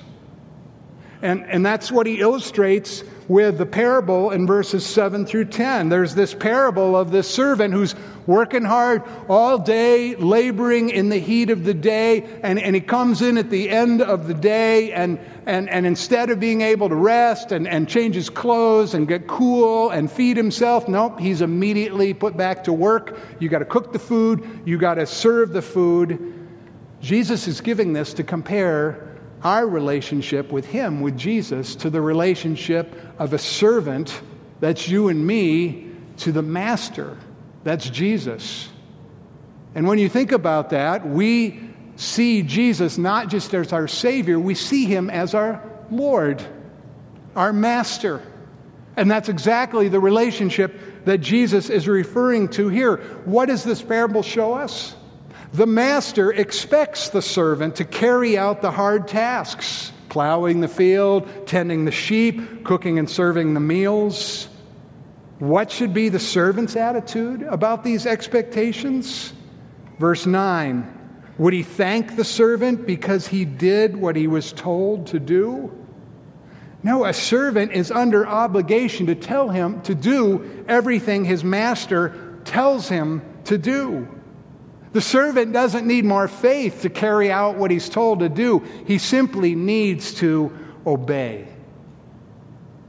And, 1.22 1.44
and 1.46 1.64
that's 1.64 1.92
what 1.92 2.06
he 2.06 2.20
illustrates 2.20 3.04
with 3.28 3.56
the 3.56 3.66
parable 3.66 4.32
in 4.32 4.46
verses 4.46 4.84
7 4.84 5.24
through 5.24 5.44
10. 5.46 5.88
There's 5.88 6.14
this 6.14 6.34
parable 6.34 6.96
of 6.96 7.12
this 7.12 7.30
servant 7.30 7.72
who's 7.72 7.94
working 8.26 8.64
hard 8.64 9.04
all 9.28 9.56
day, 9.56 10.16
laboring 10.16 10.90
in 10.90 11.08
the 11.08 11.18
heat 11.18 11.48
of 11.48 11.62
the 11.64 11.74
day, 11.74 12.24
and, 12.42 12.58
and 12.58 12.74
he 12.74 12.80
comes 12.80 13.22
in 13.22 13.38
at 13.38 13.50
the 13.50 13.70
end 13.70 14.02
of 14.02 14.26
the 14.26 14.34
day, 14.34 14.92
and, 14.92 15.20
and, 15.46 15.70
and 15.70 15.86
instead 15.86 16.28
of 16.30 16.40
being 16.40 16.60
able 16.60 16.88
to 16.88 16.96
rest 16.96 17.52
and, 17.52 17.68
and 17.68 17.88
change 17.88 18.16
his 18.16 18.28
clothes 18.28 18.94
and 18.94 19.06
get 19.06 19.28
cool 19.28 19.90
and 19.90 20.10
feed 20.10 20.36
himself, 20.36 20.88
nope, 20.88 21.20
he's 21.20 21.40
immediately 21.40 22.12
put 22.12 22.36
back 22.36 22.64
to 22.64 22.72
work. 22.72 23.18
You 23.38 23.48
got 23.48 23.60
to 23.60 23.64
cook 23.64 23.92
the 23.92 23.98
food, 23.98 24.62
you 24.64 24.76
got 24.76 24.94
to 24.94 25.06
serve 25.06 25.52
the 25.52 25.62
food. 25.62 26.34
Jesus 27.00 27.46
is 27.46 27.60
giving 27.60 27.92
this 27.92 28.12
to 28.14 28.24
compare 28.24 29.11
our 29.44 29.66
relationship 29.66 30.52
with 30.52 30.66
Him, 30.66 31.00
with 31.00 31.16
Jesus, 31.18 31.74
to 31.76 31.90
the 31.90 32.00
relationship 32.00 32.94
of 33.18 33.32
a 33.32 33.38
servant, 33.38 34.20
that's 34.60 34.88
you 34.88 35.08
and 35.08 35.26
me, 35.26 35.90
to 36.18 36.32
the 36.32 36.42
Master, 36.42 37.16
that's 37.64 37.88
Jesus. 37.88 38.68
And 39.74 39.86
when 39.86 39.98
you 39.98 40.08
think 40.08 40.32
about 40.32 40.70
that, 40.70 41.06
we 41.06 41.60
see 41.96 42.42
Jesus 42.42 42.98
not 42.98 43.28
just 43.28 43.54
as 43.54 43.72
our 43.72 43.88
Savior, 43.88 44.38
we 44.38 44.54
see 44.54 44.84
Him 44.84 45.10
as 45.10 45.34
our 45.34 45.62
Lord, 45.90 46.44
our 47.34 47.52
Master. 47.52 48.22
And 48.96 49.10
that's 49.10 49.28
exactly 49.28 49.88
the 49.88 50.00
relationship 50.00 51.04
that 51.04 51.18
Jesus 51.18 51.70
is 51.70 51.88
referring 51.88 52.48
to 52.50 52.68
here. 52.68 52.98
What 53.24 53.46
does 53.46 53.64
this 53.64 53.82
parable 53.82 54.22
show 54.22 54.54
us? 54.54 54.94
The 55.52 55.66
master 55.66 56.32
expects 56.32 57.10
the 57.10 57.20
servant 57.20 57.76
to 57.76 57.84
carry 57.84 58.38
out 58.38 58.62
the 58.62 58.70
hard 58.70 59.06
tasks 59.06 59.92
plowing 60.12 60.60
the 60.60 60.68
field, 60.68 61.26
tending 61.46 61.86
the 61.86 61.90
sheep, 61.90 62.64
cooking 62.64 62.98
and 62.98 63.08
serving 63.08 63.54
the 63.54 63.60
meals. 63.60 64.46
What 65.38 65.70
should 65.70 65.94
be 65.94 66.10
the 66.10 66.18
servant's 66.18 66.76
attitude 66.76 67.42
about 67.42 67.82
these 67.82 68.04
expectations? 68.04 69.32
Verse 69.98 70.26
9 70.26 71.34
Would 71.38 71.54
he 71.54 71.62
thank 71.62 72.16
the 72.16 72.24
servant 72.24 72.86
because 72.86 73.26
he 73.26 73.46
did 73.46 73.96
what 73.96 74.14
he 74.14 74.26
was 74.26 74.52
told 74.52 75.06
to 75.08 75.18
do? 75.18 75.72
No, 76.82 77.06
a 77.06 77.14
servant 77.14 77.72
is 77.72 77.90
under 77.90 78.26
obligation 78.26 79.06
to 79.06 79.14
tell 79.14 79.48
him 79.48 79.80
to 79.82 79.94
do 79.94 80.64
everything 80.68 81.24
his 81.24 81.42
master 81.42 82.38
tells 82.44 82.88
him 82.88 83.22
to 83.44 83.56
do. 83.56 84.06
The 84.92 85.00
servant 85.00 85.52
doesn't 85.52 85.86
need 85.86 86.04
more 86.04 86.28
faith 86.28 86.82
to 86.82 86.90
carry 86.90 87.30
out 87.30 87.56
what 87.56 87.70
he's 87.70 87.88
told 87.88 88.20
to 88.20 88.28
do, 88.28 88.60
he 88.86 88.98
simply 88.98 89.54
needs 89.54 90.14
to 90.14 90.52
obey. 90.86 91.48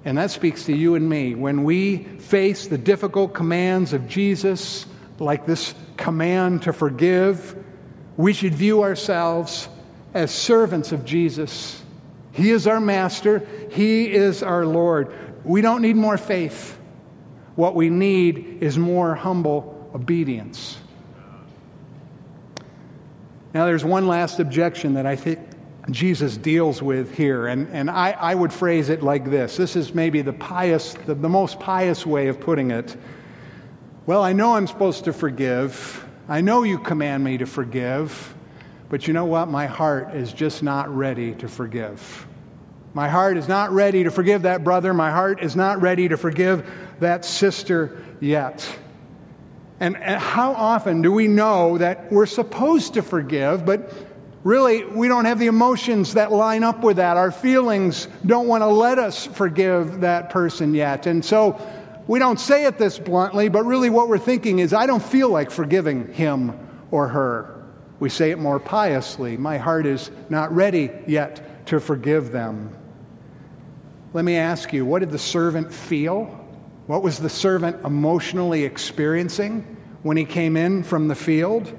And 0.06 0.18
that 0.18 0.32
speaks 0.32 0.66
to 0.66 0.76
you 0.76 0.96
and 0.96 1.08
me. 1.08 1.34
When 1.34 1.64
we 1.64 2.00
face 2.04 2.68
the 2.68 2.78
difficult 2.78 3.34
commands 3.34 3.94
of 3.94 4.08
Jesus, 4.08 4.86
like 5.18 5.46
this 5.46 5.74
command 5.96 6.64
to 6.64 6.74
forgive, 6.74 7.56
we 8.18 8.34
should 8.34 8.54
view 8.54 8.84
ourselves 8.84 9.70
as 10.14 10.32
servants 10.32 10.92
of 10.92 11.06
Jesus. 11.06 11.82
He 12.34 12.50
is 12.50 12.68
our 12.68 12.82
master, 12.82 13.48
He 13.72 14.12
is 14.12 14.44
our 14.44 14.66
Lord. 14.66 15.14
We 15.46 15.62
don't 15.62 15.82
need 15.82 15.96
more 15.96 16.18
faith. 16.18 16.78
What 17.56 17.76
we 17.76 17.90
need 17.90 18.58
is 18.62 18.78
more 18.78 19.16
humble 19.16 19.92
obedience. 19.94 20.78
Now, 23.54 23.66
there's 23.66 23.86
one 23.86 24.08
last 24.08 24.40
objection 24.40 24.96
that 24.96 25.06
I 25.06 25.16
think 25.16 25.40
Jesus 25.92 26.38
deals 26.38 26.82
with 26.82 27.16
here, 27.16 27.48
and, 27.48 27.68
and 27.70 27.90
I, 27.90 28.12
I 28.12 28.34
would 28.34 28.52
phrase 28.52 28.90
it 28.90 29.04
like 29.04 29.30
this. 29.30 29.58
This 29.58 29.76
is 29.76 29.94
maybe 29.94 30.22
the 30.22 30.34
pious, 30.34 30.94
the, 31.06 31.14
the 31.14 31.30
most 31.30 31.60
pious 31.60 32.06
way 32.06 32.30
of 32.30 32.40
putting 32.40 32.72
it. 32.72 32.96
Well, 34.06 34.24
I 34.24 34.34
know 34.34 34.56
I'm 34.56 34.66
supposed 34.66 35.06
to 35.06 35.14
forgive. 35.14 36.04
I 36.28 36.42
know 36.42 36.64
you 36.64 36.80
command 36.80 37.24
me 37.24 37.38
to 37.38 37.46
forgive, 37.46 38.34
but 38.90 39.08
you 39.08 39.14
know 39.14 39.26
what? 39.26 39.50
My 39.50 39.68
heart 39.68 40.16
is 40.16 40.34
just 40.34 40.64
not 40.64 40.90
ready 40.96 41.36
to 41.36 41.48
forgive. 41.48 42.28
My 42.96 43.10
heart 43.10 43.38
is 43.38 43.48
not 43.48 43.72
ready 43.72 44.04
to 44.04 44.12
forgive 44.12 44.44
that 44.44 44.64
brother. 44.64 44.94
My 44.94 45.12
heart 45.12 45.44
is 45.44 45.56
not 45.56 45.82
ready 45.82 46.08
to 46.08 46.18
forgive 46.18 46.70
that 47.00 47.26
sister 47.26 48.02
yet. 48.20 48.80
And, 49.84 49.98
and 49.98 50.18
how 50.18 50.54
often 50.54 51.02
do 51.02 51.12
we 51.12 51.28
know 51.28 51.78
that 51.78 52.10
we're 52.10 52.26
supposed 52.26 52.94
to 52.94 53.02
forgive, 53.02 53.66
but 53.66 53.92
really 54.46 54.86
we 54.86 55.10
don't 55.10 55.26
have 55.26 55.40
the 55.40 55.48
emotions 55.48 56.14
that 56.14 56.32
line 56.32 56.64
up 56.64 56.86
with 56.86 56.96
that? 56.96 57.18
Our 57.18 57.32
feelings 57.32 58.08
don't 58.26 58.48
want 58.48 58.62
to 58.62 58.68
let 58.68 58.98
us 58.98 59.26
forgive 59.26 60.00
that 60.00 60.30
person 60.30 60.74
yet. 60.74 61.06
And 61.06 61.24
so 61.26 61.60
we 62.08 62.18
don't 62.18 62.40
say 62.40 62.64
it 62.64 62.78
this 62.78 62.98
bluntly, 62.98 63.50
but 63.50 63.66
really 63.66 63.90
what 63.90 64.08
we're 64.08 64.20
thinking 64.20 64.60
is, 64.60 64.72
I 64.72 64.86
don't 64.86 65.04
feel 65.04 65.28
like 65.28 65.52
forgiving 65.52 66.14
him 66.14 66.58
or 66.90 67.10
her. 67.10 67.66
We 68.00 68.08
say 68.08 68.32
it 68.32 68.40
more 68.40 68.62
piously. 68.62 69.36
My 69.36 69.58
heart 69.58 69.86
is 69.86 70.12
not 70.30 70.56
ready 70.56 70.92
yet 71.08 71.66
to 71.68 71.82
forgive 71.82 72.32
them. 72.32 72.74
Let 74.14 74.24
me 74.24 74.38
ask 74.38 74.72
you, 74.72 74.86
what 74.86 75.00
did 75.00 75.12
the 75.12 75.20
servant 75.20 75.74
feel? 75.74 76.24
What 76.88 77.04
was 77.04 77.20
the 77.20 77.30
servant 77.30 77.84
emotionally 77.86 78.64
experiencing 78.64 79.73
when 80.04 80.18
he 80.18 80.26
came 80.26 80.56
in 80.56 80.84
from 80.84 81.08
the 81.08 81.16
field? 81.16 81.78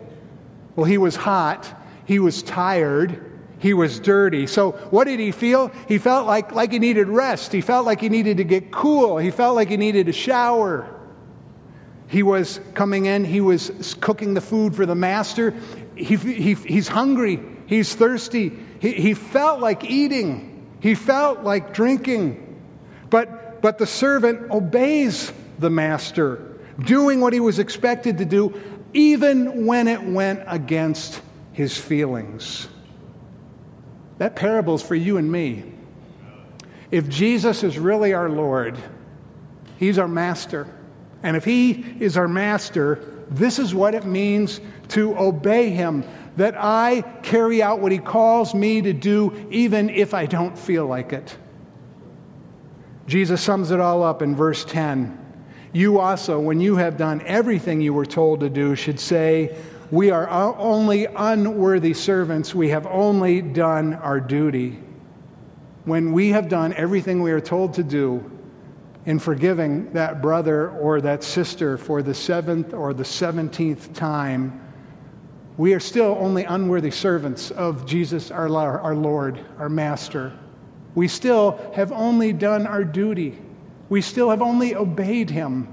Well, 0.77 0.87
he 0.87 0.99
was 0.99 1.15
hot, 1.15 1.73
he 2.05 2.19
was 2.19 2.43
tired, 2.43 3.33
he 3.59 3.73
was 3.73 4.01
dirty. 4.01 4.47
So, 4.47 4.73
what 4.91 5.05
did 5.05 5.21
he 5.21 5.31
feel? 5.31 5.71
He 5.89 5.99
felt 5.99 6.27
like, 6.27 6.53
like 6.53 6.73
he 6.73 6.79
needed 6.79 7.09
rest, 7.09 7.53
he 7.53 7.61
felt 7.61 7.87
like 7.87 8.01
he 8.01 8.09
needed 8.09 8.39
to 8.39 8.45
get 8.45 8.73
cool, 8.73 9.19
he 9.19 9.31
felt 9.31 9.55
like 9.55 9.69
he 9.69 9.77
needed 9.77 10.09
a 10.09 10.13
shower. 10.13 10.91
He 12.09 12.23
was 12.23 12.61
coming 12.75 13.07
in, 13.07 13.25
he 13.25 13.41
was 13.41 13.97
cooking 14.01 14.35
the 14.35 14.41
food 14.41 14.77
for 14.77 14.87
the 14.87 14.95
master. 14.95 15.55
He, 15.97 16.17
he, 16.17 16.55
he's 16.55 16.89
hungry, 16.89 17.41
he's 17.67 17.95
thirsty, 17.95 18.53
he, 18.81 18.93
he 18.93 19.15
felt 19.15 19.61
like 19.61 19.85
eating, 19.85 20.77
he 20.81 20.95
felt 20.95 21.41
like 21.41 21.73
drinking. 21.73 22.41
But, 23.11 23.63
but 23.63 23.79
the 23.79 23.87
servant 23.87 24.51
obeys 24.51 25.33
the 25.59 25.71
master, 25.71 26.54
doing 26.81 27.21
what 27.21 27.33
he 27.33 27.41
was 27.41 27.59
expected 27.59 28.19
to 28.19 28.25
do, 28.25 28.61
even 28.93 29.67
when 29.67 29.89
it 29.89 30.03
went 30.03 30.43
against 30.47 31.21
his 31.53 31.77
feelings. 31.77 32.69
That 34.19 34.37
parable 34.37 34.75
is 34.75 34.83
for 34.83 34.95
you 34.95 35.17
and 35.17 35.31
me. 35.31 35.65
If 36.91 37.09
Jesus 37.09 37.63
is 37.65 37.79
really 37.79 38.13
our 38.13 38.29
Lord, 38.29 38.79
He's 39.77 39.99
our 39.99 40.09
master. 40.09 40.69
And 41.23 41.37
if 41.37 41.45
He 41.45 41.85
is 41.99 42.17
our 42.17 42.29
master, 42.29 43.25
this 43.31 43.59
is 43.59 43.75
what 43.75 43.95
it 43.95 44.05
means 44.05 44.61
to 44.89 45.17
obey 45.19 45.71
Him 45.71 46.05
that 46.37 46.55
I 46.57 47.03
carry 47.23 47.63
out 47.63 47.81
what 47.81 47.93
He 47.93 47.99
calls 47.99 48.55
me 48.55 48.83
to 48.83 48.93
do, 48.93 49.49
even 49.51 49.91
if 49.91 50.15
I 50.15 50.27
don't 50.27 50.57
feel 50.57 50.87
like 50.87 51.13
it. 51.13 51.37
Jesus 53.07 53.43
sums 53.43 53.71
it 53.71 53.81
all 53.81 54.03
up 54.03 54.23
in 54.23 54.35
verse 54.35 54.65
10. 54.65 55.24
You 55.75 55.99
also, 55.99 56.39
when 56.39 56.61
you 56.61 56.77
have 56.77 56.97
done 56.97 57.21
everything 57.27 57.81
you 57.81 57.93
were 57.93 58.07
told 58.07 58.39
to 58.41 58.49
do, 58.49 58.77
should 58.77 59.01
say, 59.01 59.57
We 59.91 60.13
are 60.13 60.29
only 60.29 61.07
unworthy 61.07 61.95
servants. 61.95 62.55
We 62.55 62.69
have 62.69 62.87
only 62.87 63.43
done 63.43 63.95
our 63.95 64.21
duty. 64.21 64.79
When 65.85 66.13
we 66.13 66.29
have 66.29 66.49
done 66.49 66.75
everything 66.75 67.23
we 67.23 67.33
are 67.33 67.41
told 67.41 67.75
to 67.75 67.83
do 67.83 68.31
in 69.05 69.19
forgiving 69.19 69.93
that 69.95 70.23
brother 70.23 70.71
or 70.71 71.01
that 71.01 71.25
sister 71.25 71.77
for 71.77 72.03
the 72.03 72.15
seventh 72.15 72.73
or 72.73 72.95
the 72.95 73.05
seventeenth 73.05 73.93
time, 73.95 74.61
we 75.57 75.75
are 75.75 75.81
still 75.81 76.17
only 76.21 76.45
unworthy 76.45 76.93
servants 76.93 77.51
of 77.51 77.85
Jesus, 77.85 78.31
our, 78.31 78.49
our 78.81 78.95
Lord, 78.95 79.45
our 79.59 79.69
Master. 79.69 80.33
We 80.95 81.09
still 81.09 81.59
have 81.75 81.91
only 81.91 82.33
done 82.33 82.65
our 82.69 82.85
duty. 82.85 83.39
We 83.95 84.01
still 84.01 84.31
have 84.31 84.43
only 84.43 84.75
obeyed 84.75 85.31
him. 85.31 85.69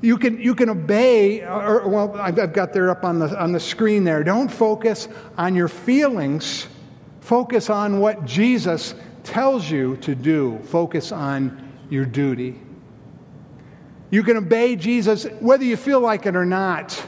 You 0.00 0.18
can, 0.18 0.40
you 0.40 0.56
can 0.56 0.70
obey, 0.70 1.42
or, 1.44 1.86
well, 1.86 2.16
I've 2.16 2.52
got 2.52 2.72
there 2.72 2.90
up 2.90 3.04
on 3.04 3.20
the, 3.20 3.40
on 3.40 3.52
the 3.52 3.60
screen 3.60 4.02
there. 4.02 4.24
Don't 4.24 4.48
focus 4.48 5.06
on 5.38 5.54
your 5.54 5.68
feelings, 5.68 6.66
focus 7.20 7.70
on 7.70 8.00
what 8.00 8.24
Jesus 8.24 8.96
tells 9.22 9.70
you 9.70 9.98
to 9.98 10.16
do. 10.16 10.58
Focus 10.64 11.12
on 11.12 11.72
your 11.90 12.04
duty. 12.04 12.60
You 14.10 14.24
can 14.24 14.36
obey 14.36 14.74
Jesus 14.74 15.26
whether 15.38 15.62
you 15.62 15.76
feel 15.76 16.00
like 16.00 16.26
it 16.26 16.34
or 16.34 16.44
not. 16.44 17.00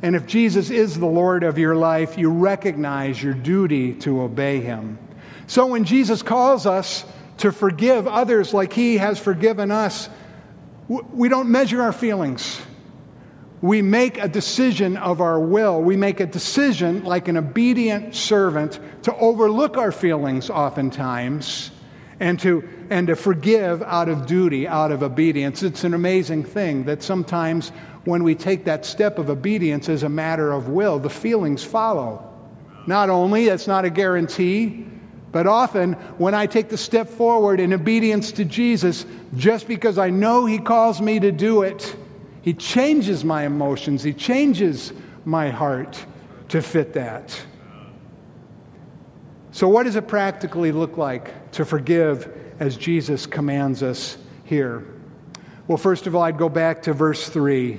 And 0.00 0.16
if 0.16 0.26
Jesus 0.26 0.70
is 0.70 0.98
the 0.98 1.04
Lord 1.04 1.44
of 1.44 1.58
your 1.58 1.76
life, 1.76 2.16
you 2.16 2.30
recognize 2.30 3.22
your 3.22 3.34
duty 3.34 3.92
to 3.96 4.22
obey 4.22 4.62
him. 4.62 4.96
So 5.48 5.66
when 5.66 5.84
Jesus 5.84 6.22
calls 6.22 6.64
us 6.64 7.04
to 7.38 7.52
forgive 7.52 8.06
others 8.06 8.54
like 8.54 8.72
he 8.72 8.96
has 8.96 9.18
forgiven 9.18 9.70
us, 9.70 10.08
we 10.88 11.28
don't 11.28 11.50
measure 11.50 11.82
our 11.82 11.92
feelings. 11.92 12.60
We 13.62 13.82
make 13.82 14.18
a 14.18 14.28
decision 14.28 14.96
of 14.96 15.20
our 15.20 15.40
will. 15.40 15.82
We 15.82 15.96
make 15.96 16.20
a 16.20 16.26
decision, 16.26 17.04
like 17.04 17.28
an 17.28 17.36
obedient 17.36 18.14
servant, 18.14 18.78
to 19.02 19.16
overlook 19.16 19.76
our 19.76 19.90
feelings 19.90 20.50
oftentimes 20.50 21.70
and 22.20 22.38
to, 22.40 22.68
and 22.90 23.06
to 23.08 23.16
forgive 23.16 23.82
out 23.82 24.08
of 24.08 24.26
duty, 24.26 24.68
out 24.68 24.92
of 24.92 25.02
obedience. 25.02 25.62
It's 25.62 25.84
an 25.84 25.94
amazing 25.94 26.44
thing 26.44 26.84
that 26.84 27.02
sometimes 27.02 27.70
when 28.04 28.22
we 28.22 28.34
take 28.34 28.64
that 28.66 28.86
step 28.86 29.18
of 29.18 29.30
obedience 29.30 29.88
as 29.88 30.02
a 30.02 30.08
matter 30.08 30.52
of 30.52 30.68
will, 30.68 30.98
the 30.98 31.10
feelings 31.10 31.64
follow. 31.64 32.32
Not 32.86 33.10
only, 33.10 33.46
that's 33.46 33.66
not 33.66 33.84
a 33.84 33.90
guarantee, 33.90 34.86
but 35.36 35.46
often, 35.46 35.92
when 36.16 36.34
I 36.34 36.46
take 36.46 36.70
the 36.70 36.78
step 36.78 37.10
forward 37.10 37.60
in 37.60 37.74
obedience 37.74 38.32
to 38.32 38.44
Jesus, 38.46 39.04
just 39.36 39.68
because 39.68 39.98
I 39.98 40.08
know 40.08 40.46
He 40.46 40.58
calls 40.58 40.98
me 40.98 41.20
to 41.20 41.30
do 41.30 41.60
it, 41.60 41.94
He 42.40 42.54
changes 42.54 43.22
my 43.22 43.44
emotions, 43.44 44.02
He 44.02 44.14
changes 44.14 44.94
my 45.26 45.50
heart 45.50 46.02
to 46.48 46.62
fit 46.62 46.94
that. 46.94 47.38
So, 49.50 49.68
what 49.68 49.82
does 49.82 49.96
it 49.96 50.08
practically 50.08 50.72
look 50.72 50.96
like 50.96 51.52
to 51.52 51.66
forgive 51.66 52.34
as 52.58 52.78
Jesus 52.78 53.26
commands 53.26 53.82
us 53.82 54.16
here? 54.44 54.86
Well, 55.68 55.76
first 55.76 56.06
of 56.06 56.16
all, 56.16 56.22
I'd 56.22 56.38
go 56.38 56.48
back 56.48 56.80
to 56.84 56.94
verse 56.94 57.28
3. 57.28 57.78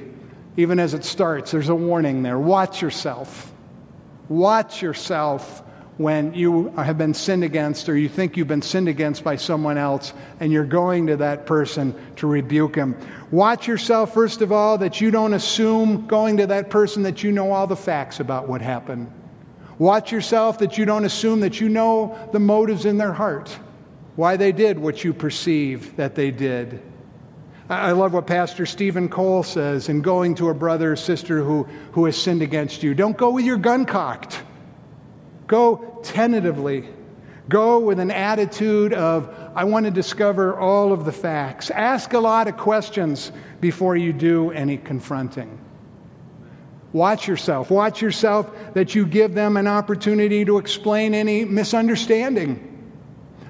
Even 0.58 0.78
as 0.78 0.93
it 0.93 1.04
starts, 1.04 1.50
there's 1.50 1.70
a 1.70 1.76
warning 1.76 2.22
there. 2.22 2.38
Watch 2.38 2.84
yourself. 2.84 3.52
Watch 4.30 4.84
yourself 4.84 5.63
when 5.98 6.34
you 6.34 6.70
have 6.70 6.98
been 6.98 7.14
sinned 7.14 7.44
against 7.44 7.90
or 7.90 7.98
you 7.98 8.08
think 8.08 8.38
you've 8.38 8.48
been 8.48 8.62
sinned 8.62 8.88
against 8.88 9.24
by 9.24 9.36
someone 9.36 9.78
else 9.78 10.14
and 10.40 10.52
you're 10.52 10.64
going 10.64 11.08
to 11.08 11.18
that 11.18 11.46
person 11.48 11.96
to 12.16 12.28
rebuke 12.28 12.76
him. 12.76 12.96
Watch 13.32 13.68
yourself, 13.68 14.14
first 14.14 14.42
of 14.42 14.52
all, 14.52 14.78
that 14.78 15.02
you 15.02 15.10
don't 15.10 15.34
assume 15.34 16.06
going 16.06 16.38
to 16.38 16.48
that 16.48 16.70
person 16.70 17.04
that 17.04 17.24
you 17.24 17.32
know 17.32 17.52
all 17.52 17.66
the 17.66 17.76
facts 17.76 18.20
about 18.20 18.48
what 18.48 18.62
happened. 18.62 19.12
Watch 19.80 20.12
yourself 20.12 20.60
that 20.60 20.78
you 20.78 20.86
don't 20.86 21.06
assume 21.06 21.40
that 21.42 21.60
you 21.60 21.70
know 21.70 22.18
the 22.32 22.40
motives 22.40 22.86
in 22.86 22.98
their 22.98 23.14
heart, 23.14 23.58
why 24.16 24.38
they 24.38 24.52
did 24.52 24.78
what 24.78 25.04
you 25.04 25.14
perceive 25.14 25.96
that 25.98 26.16
they 26.16 26.32
did. 26.32 26.82
I 27.70 27.92
love 27.92 28.14
what 28.14 28.28
Pastor 28.28 28.66
Steven 28.66 29.10
Cole 29.10 29.44
says 29.44 29.90
in 29.90 30.02
going 30.02 30.36
to 30.36 30.50
a 30.50 30.54
brother 30.54 30.94
or 30.94 30.96
sister 30.96 31.44
who, 31.44 31.64
who 31.92 32.06
has 32.06 32.16
sinned 32.16 32.42
against 32.42 32.82
you. 32.82 32.94
Don't 32.94 33.18
go 33.18 33.32
with 33.32 33.46
your 33.46 33.58
gun 33.58 33.86
cocked. 33.86 34.42
Go 35.48 36.00
tentatively. 36.04 36.88
Go 37.50 37.80
with 37.80 38.00
an 38.00 38.12
attitude 38.12 38.94
of, 38.94 39.34
I 39.56 39.64
want 39.64 39.86
to 39.86 39.92
discover 39.92 40.60
all 40.60 40.92
of 40.92 41.06
the 41.06 41.14
facts. 41.14 41.72
Ask 41.72 42.12
a 42.14 42.20
lot 42.20 42.50
of 42.50 42.58
questions 42.58 43.32
before 43.62 43.96
you 43.96 44.12
do 44.12 44.52
any 44.52 44.78
confronting. 44.78 45.58
Watch 46.92 47.28
yourself. 47.28 47.70
Watch 47.70 48.02
yourself 48.02 48.52
that 48.74 48.96
you 48.96 49.06
give 49.06 49.34
them 49.34 49.56
an 49.56 49.68
opportunity 49.68 50.44
to 50.44 50.58
explain 50.58 51.14
any 51.14 51.46
misunderstanding. 51.46 52.64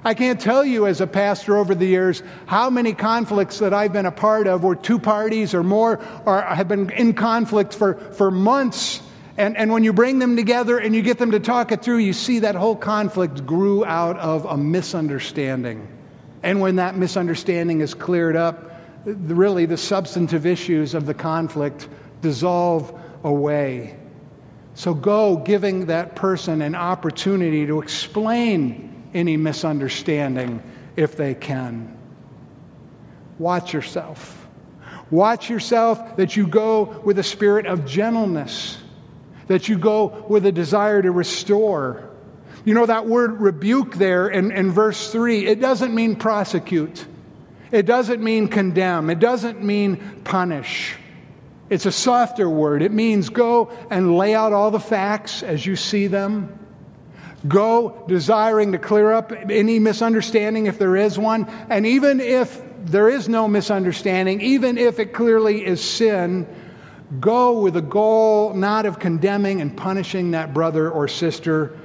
I 0.04 0.14
can't 0.14 0.40
tell 0.40 0.64
you 0.64 0.86
as 0.86 1.00
a 1.00 1.06
pastor 1.06 1.56
over 1.56 1.74
the 1.74 1.86
years 1.86 2.22
how 2.46 2.70
many 2.70 2.92
conflicts 2.92 3.58
that 3.58 3.74
I've 3.74 3.92
been 3.92 4.06
a 4.06 4.12
part 4.12 4.46
of 4.46 4.62
where 4.62 4.76
two 4.76 4.98
parties 5.00 5.54
or 5.54 5.64
more 5.64 5.98
are, 6.24 6.42
have 6.42 6.68
been 6.68 6.90
in 6.90 7.14
conflict 7.14 7.74
for, 7.74 7.94
for 7.94 8.30
months 8.30 9.02
and, 9.38 9.56
and 9.56 9.70
when 9.70 9.84
you 9.84 9.92
bring 9.92 10.18
them 10.18 10.34
together 10.34 10.78
and 10.78 10.96
you 10.96 11.00
get 11.00 11.18
them 11.18 11.30
to 11.30 11.38
talk 11.38 11.70
it 11.70 11.80
through, 11.80 11.98
you 11.98 12.12
see 12.12 12.40
that 12.40 12.56
whole 12.56 12.74
conflict 12.74 13.46
grew 13.46 13.84
out 13.84 14.18
of 14.18 14.44
a 14.46 14.56
misunderstanding. 14.56 15.86
And 16.42 16.60
when 16.60 16.76
that 16.76 16.96
misunderstanding 16.96 17.80
is 17.80 17.94
cleared 17.94 18.34
up, 18.34 18.72
really 19.04 19.64
the 19.64 19.76
substantive 19.76 20.44
issues 20.44 20.92
of 20.92 21.06
the 21.06 21.14
conflict 21.14 21.88
dissolve 22.20 22.92
away. 23.22 23.96
So 24.74 24.92
go 24.92 25.36
giving 25.36 25.86
that 25.86 26.16
person 26.16 26.60
an 26.60 26.74
opportunity 26.74 27.64
to 27.66 27.80
explain 27.80 29.08
any 29.14 29.36
misunderstanding 29.36 30.60
if 30.96 31.16
they 31.16 31.36
can. 31.36 31.96
Watch 33.38 33.72
yourself. 33.72 34.48
Watch 35.12 35.48
yourself 35.48 36.16
that 36.16 36.36
you 36.36 36.48
go 36.48 37.00
with 37.04 37.20
a 37.20 37.22
spirit 37.22 37.66
of 37.66 37.86
gentleness 37.86 38.78
that 39.48 39.68
you 39.68 39.78
go 39.78 40.24
with 40.28 40.46
a 40.46 40.52
desire 40.52 41.02
to 41.02 41.10
restore. 41.10 42.08
You 42.64 42.74
know, 42.74 42.86
that 42.86 43.06
word 43.06 43.40
rebuke 43.40 43.96
there 43.96 44.28
in, 44.28 44.52
in 44.52 44.70
verse 44.70 45.10
3, 45.10 45.46
it 45.46 45.60
doesn't 45.60 45.94
mean 45.94 46.16
prosecute, 46.16 47.04
it 47.72 47.86
doesn't 47.86 48.22
mean 48.22 48.48
condemn, 48.48 49.10
it 49.10 49.18
doesn't 49.18 49.62
mean 49.62 50.22
punish. 50.24 50.96
It's 51.70 51.84
a 51.84 51.92
softer 51.92 52.48
word. 52.48 52.82
It 52.82 52.92
means 52.92 53.28
go 53.28 53.70
and 53.90 54.16
lay 54.16 54.34
out 54.34 54.52
all 54.52 54.70
the 54.70 54.80
facts 54.80 55.42
as 55.42 55.66
you 55.66 55.76
see 55.76 56.06
them. 56.06 56.58
Go 57.46 58.04
desiring 58.08 58.72
to 58.72 58.78
clear 58.78 59.12
up 59.12 59.32
any 59.32 59.78
misunderstanding 59.78 60.66
if 60.66 60.78
there 60.78 60.96
is 60.96 61.18
one. 61.18 61.46
And 61.68 61.86
even 61.86 62.20
if 62.20 62.60
there 62.84 63.08
is 63.08 63.28
no 63.28 63.48
misunderstanding, 63.48 64.40
even 64.40 64.78
if 64.78 64.98
it 64.98 65.12
clearly 65.12 65.64
is 65.64 65.82
sin, 65.82 66.46
Go 67.20 67.60
with 67.60 67.74
the 67.74 67.82
goal 67.82 68.52
not 68.52 68.84
of 68.84 68.98
condemning 68.98 69.60
and 69.62 69.74
punishing 69.74 70.32
that 70.32 70.52
brother 70.52 70.90
or 70.90 71.08
sister, 71.08 71.76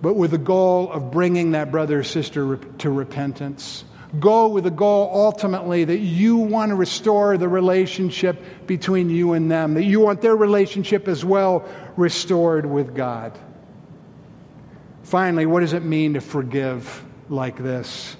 but 0.00 0.14
with 0.14 0.30
the 0.30 0.38
goal 0.38 0.90
of 0.90 1.10
bringing 1.10 1.50
that 1.52 1.70
brother 1.70 2.00
or 2.00 2.04
sister 2.04 2.56
to 2.56 2.90
repentance. 2.90 3.84
Go 4.18 4.48
with 4.48 4.64
the 4.64 4.70
goal 4.70 5.10
ultimately 5.12 5.84
that 5.84 5.98
you 5.98 6.36
want 6.36 6.70
to 6.70 6.74
restore 6.74 7.36
the 7.36 7.48
relationship 7.48 8.42
between 8.66 9.10
you 9.10 9.34
and 9.34 9.50
them, 9.50 9.74
that 9.74 9.84
you 9.84 10.00
want 10.00 10.22
their 10.22 10.34
relationship 10.34 11.06
as 11.06 11.24
well 11.24 11.68
restored 11.96 12.64
with 12.66 12.94
God. 12.94 13.38
Finally, 15.02 15.46
what 15.46 15.60
does 15.60 15.74
it 15.74 15.84
mean 15.84 16.14
to 16.14 16.20
forgive 16.20 17.04
like 17.28 17.56
this? 17.58 18.16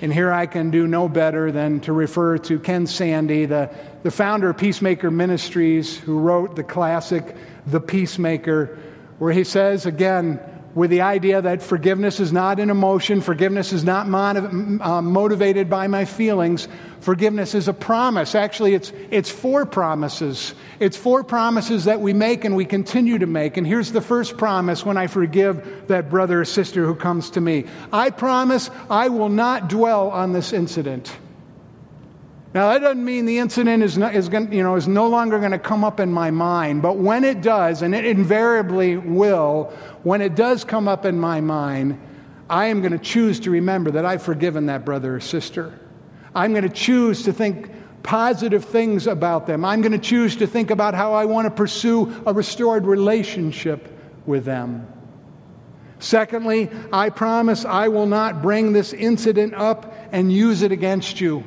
And 0.00 0.12
here 0.12 0.32
I 0.32 0.46
can 0.46 0.70
do 0.70 0.86
no 0.86 1.08
better 1.08 1.50
than 1.50 1.80
to 1.80 1.92
refer 1.92 2.38
to 2.38 2.58
Ken 2.60 2.86
Sande, 2.86 3.48
the 3.48 3.70
the 4.02 4.10
founder 4.10 4.50
of 4.50 4.56
Peacemaker 4.56 5.10
Ministries, 5.10 5.96
who 5.96 6.18
wrote 6.18 6.54
the 6.54 6.62
classic 6.62 7.34
The 7.66 7.80
Peacemaker, 7.80 8.78
where 9.18 9.32
he 9.32 9.44
says, 9.44 9.86
again, 9.86 10.40
with 10.74 10.90
the 10.90 11.00
idea 11.00 11.40
that 11.42 11.62
forgiveness 11.62 12.20
is 12.20 12.32
not 12.32 12.60
an 12.60 12.70
emotion, 12.70 13.20
forgiveness 13.20 13.72
is 13.72 13.84
not 13.84 14.06
uh, 14.06 15.02
motivated 15.02 15.68
by 15.68 15.86
my 15.86 16.04
feelings. 16.04 16.68
Forgiveness 17.00 17.54
is 17.54 17.68
a 17.68 17.72
promise. 17.72 18.34
Actually, 18.34 18.74
it's, 18.74 18.92
it's 19.10 19.30
four 19.30 19.64
promises. 19.66 20.54
It's 20.80 20.96
four 20.96 21.24
promises 21.24 21.84
that 21.84 22.00
we 22.00 22.12
make 22.12 22.44
and 22.44 22.54
we 22.54 22.64
continue 22.64 23.18
to 23.18 23.26
make. 23.26 23.56
And 23.56 23.66
here's 23.66 23.92
the 23.92 24.00
first 24.00 24.36
promise 24.36 24.84
when 24.84 24.96
I 24.96 25.06
forgive 25.06 25.86
that 25.88 26.10
brother 26.10 26.40
or 26.40 26.44
sister 26.44 26.84
who 26.84 26.94
comes 26.94 27.30
to 27.30 27.40
me 27.40 27.64
I 27.92 28.10
promise 28.10 28.70
I 28.90 29.08
will 29.08 29.28
not 29.28 29.68
dwell 29.68 30.10
on 30.10 30.32
this 30.32 30.52
incident. 30.52 31.16
Now, 32.58 32.72
that 32.72 32.80
doesn't 32.80 33.04
mean 33.04 33.24
the 33.24 33.38
incident 33.38 33.84
is, 33.84 33.96
not, 33.96 34.16
is, 34.16 34.28
going, 34.28 34.52
you 34.52 34.64
know, 34.64 34.74
is 34.74 34.88
no 34.88 35.06
longer 35.06 35.38
going 35.38 35.52
to 35.52 35.60
come 35.60 35.84
up 35.84 36.00
in 36.00 36.12
my 36.12 36.32
mind, 36.32 36.82
but 36.82 36.96
when 36.96 37.22
it 37.22 37.40
does, 37.40 37.82
and 37.82 37.94
it 37.94 38.04
invariably 38.04 38.96
will, 38.96 39.72
when 40.02 40.20
it 40.20 40.34
does 40.34 40.64
come 40.64 40.88
up 40.88 41.04
in 41.04 41.20
my 41.20 41.40
mind, 41.40 42.00
I 42.50 42.66
am 42.66 42.80
going 42.80 42.90
to 42.90 42.98
choose 42.98 43.38
to 43.38 43.52
remember 43.52 43.92
that 43.92 44.04
I've 44.04 44.24
forgiven 44.24 44.66
that 44.66 44.84
brother 44.84 45.14
or 45.14 45.20
sister. 45.20 45.78
I'm 46.34 46.50
going 46.50 46.64
to 46.64 46.68
choose 46.68 47.22
to 47.26 47.32
think 47.32 47.70
positive 48.02 48.64
things 48.64 49.06
about 49.06 49.46
them. 49.46 49.64
I'm 49.64 49.80
going 49.80 49.92
to 49.92 49.98
choose 49.98 50.34
to 50.38 50.46
think 50.48 50.72
about 50.72 50.94
how 50.94 51.14
I 51.14 51.26
want 51.26 51.46
to 51.46 51.52
pursue 51.52 52.24
a 52.26 52.32
restored 52.34 52.86
relationship 52.86 53.96
with 54.26 54.44
them. 54.44 54.84
Secondly, 56.00 56.70
I 56.92 57.10
promise 57.10 57.64
I 57.64 57.86
will 57.86 58.06
not 58.06 58.42
bring 58.42 58.72
this 58.72 58.92
incident 58.92 59.54
up 59.54 59.94
and 60.10 60.32
use 60.32 60.62
it 60.62 60.72
against 60.72 61.20
you. 61.20 61.44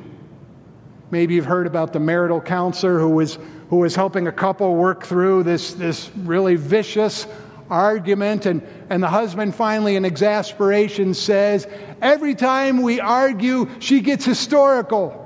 Maybe 1.12 1.34
you've 1.34 1.44
heard 1.44 1.66
about 1.66 1.92
the 1.92 2.00
marital 2.00 2.40
counselor 2.40 2.98
who 2.98 3.10
was, 3.10 3.38
who 3.68 3.76
was 3.76 3.94
helping 3.94 4.28
a 4.28 4.32
couple 4.32 4.74
work 4.74 5.04
through 5.04 5.42
this, 5.42 5.74
this 5.74 6.10
really 6.16 6.56
vicious 6.56 7.26
argument. 7.68 8.46
And, 8.46 8.66
and 8.88 9.02
the 9.02 9.08
husband 9.08 9.54
finally, 9.54 9.94
in 9.96 10.06
exasperation, 10.06 11.12
says, 11.12 11.68
Every 12.00 12.34
time 12.34 12.80
we 12.80 12.98
argue, 12.98 13.68
she 13.78 14.00
gets 14.00 14.24
historical. 14.24 15.18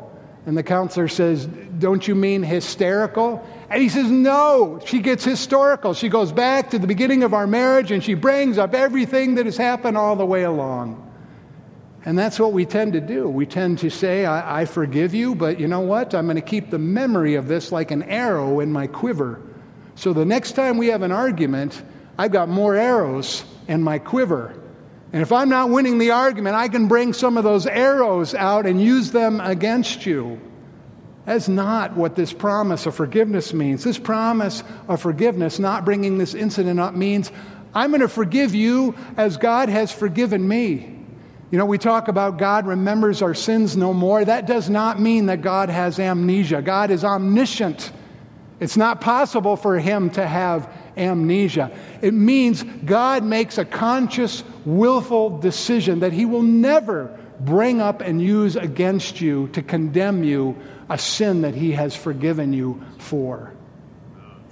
And 0.44 0.58
the 0.58 0.64
counselor 0.64 1.06
says, 1.06 1.46
Don't 1.46 2.08
you 2.08 2.16
mean 2.16 2.42
hysterical? 2.42 3.46
And 3.70 3.80
he 3.80 3.88
says, 3.88 4.10
No, 4.10 4.80
she 4.84 4.98
gets 4.98 5.22
historical. 5.22 5.94
She 5.94 6.08
goes 6.08 6.32
back 6.32 6.70
to 6.70 6.80
the 6.80 6.88
beginning 6.88 7.22
of 7.22 7.32
our 7.32 7.46
marriage 7.46 7.92
and 7.92 8.02
she 8.02 8.14
brings 8.14 8.58
up 8.58 8.74
everything 8.74 9.36
that 9.36 9.46
has 9.46 9.56
happened 9.56 9.96
all 9.96 10.16
the 10.16 10.26
way 10.26 10.42
along. 10.42 11.05
And 12.06 12.16
that's 12.16 12.38
what 12.38 12.52
we 12.52 12.64
tend 12.64 12.92
to 12.92 13.00
do. 13.00 13.28
We 13.28 13.46
tend 13.46 13.80
to 13.80 13.90
say, 13.90 14.24
I, 14.24 14.62
I 14.62 14.64
forgive 14.64 15.12
you, 15.12 15.34
but 15.34 15.58
you 15.58 15.66
know 15.66 15.80
what? 15.80 16.14
I'm 16.14 16.26
going 16.26 16.36
to 16.36 16.40
keep 16.40 16.70
the 16.70 16.78
memory 16.78 17.34
of 17.34 17.48
this 17.48 17.72
like 17.72 17.90
an 17.90 18.04
arrow 18.04 18.60
in 18.60 18.70
my 18.70 18.86
quiver. 18.86 19.42
So 19.96 20.12
the 20.12 20.24
next 20.24 20.52
time 20.52 20.78
we 20.78 20.86
have 20.86 21.02
an 21.02 21.10
argument, 21.10 21.82
I've 22.16 22.30
got 22.30 22.48
more 22.48 22.76
arrows 22.76 23.44
in 23.66 23.82
my 23.82 23.98
quiver. 23.98 24.54
And 25.12 25.20
if 25.20 25.32
I'm 25.32 25.48
not 25.48 25.70
winning 25.70 25.98
the 25.98 26.12
argument, 26.12 26.54
I 26.54 26.68
can 26.68 26.86
bring 26.86 27.12
some 27.12 27.36
of 27.36 27.42
those 27.42 27.66
arrows 27.66 28.34
out 28.34 28.66
and 28.66 28.80
use 28.80 29.10
them 29.10 29.40
against 29.40 30.06
you. 30.06 30.40
That's 31.24 31.48
not 31.48 31.96
what 31.96 32.14
this 32.14 32.32
promise 32.32 32.86
of 32.86 32.94
forgiveness 32.94 33.52
means. 33.52 33.82
This 33.82 33.98
promise 33.98 34.62
of 34.86 35.02
forgiveness, 35.02 35.58
not 35.58 35.84
bringing 35.84 36.18
this 36.18 36.34
incident 36.34 36.78
up, 36.78 36.94
means 36.94 37.32
I'm 37.74 37.90
going 37.90 38.00
to 38.00 38.08
forgive 38.08 38.54
you 38.54 38.94
as 39.16 39.36
God 39.38 39.68
has 39.68 39.90
forgiven 39.90 40.46
me. 40.46 40.95
You 41.56 41.60
know, 41.60 41.64
we 41.64 41.78
talk 41.78 42.08
about 42.08 42.36
God 42.36 42.66
remembers 42.66 43.22
our 43.22 43.32
sins 43.32 43.78
no 43.78 43.94
more. 43.94 44.22
That 44.22 44.46
does 44.46 44.68
not 44.68 45.00
mean 45.00 45.24
that 45.24 45.40
God 45.40 45.70
has 45.70 45.98
amnesia. 45.98 46.60
God 46.60 46.90
is 46.90 47.02
omniscient. 47.02 47.92
It's 48.60 48.76
not 48.76 49.00
possible 49.00 49.56
for 49.56 49.78
him 49.78 50.10
to 50.10 50.26
have 50.26 50.70
amnesia. 50.98 51.74
It 52.02 52.12
means 52.12 52.62
God 52.62 53.24
makes 53.24 53.56
a 53.56 53.64
conscious, 53.64 54.44
willful 54.66 55.38
decision 55.38 56.00
that 56.00 56.12
he 56.12 56.26
will 56.26 56.42
never 56.42 57.18
bring 57.40 57.80
up 57.80 58.02
and 58.02 58.20
use 58.20 58.56
against 58.56 59.22
you 59.22 59.48
to 59.54 59.62
condemn 59.62 60.24
you 60.24 60.58
a 60.90 60.98
sin 60.98 61.40
that 61.40 61.54
he 61.54 61.72
has 61.72 61.96
forgiven 61.96 62.52
you 62.52 62.84
for. 62.98 63.54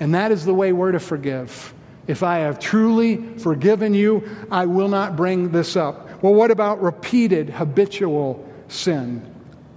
And 0.00 0.14
that 0.14 0.32
is 0.32 0.46
the 0.46 0.54
way 0.54 0.72
we're 0.72 0.92
to 0.92 1.00
forgive. 1.00 1.74
If 2.06 2.22
I 2.22 2.38
have 2.38 2.58
truly 2.58 3.16
forgiven 3.38 3.94
you, 3.94 4.28
I 4.50 4.66
will 4.66 4.88
not 4.88 5.16
bring 5.16 5.50
this 5.50 5.76
up. 5.76 6.22
Well, 6.22 6.34
what 6.34 6.50
about 6.50 6.82
repeated 6.82 7.50
habitual 7.50 8.46
sin? 8.68 9.30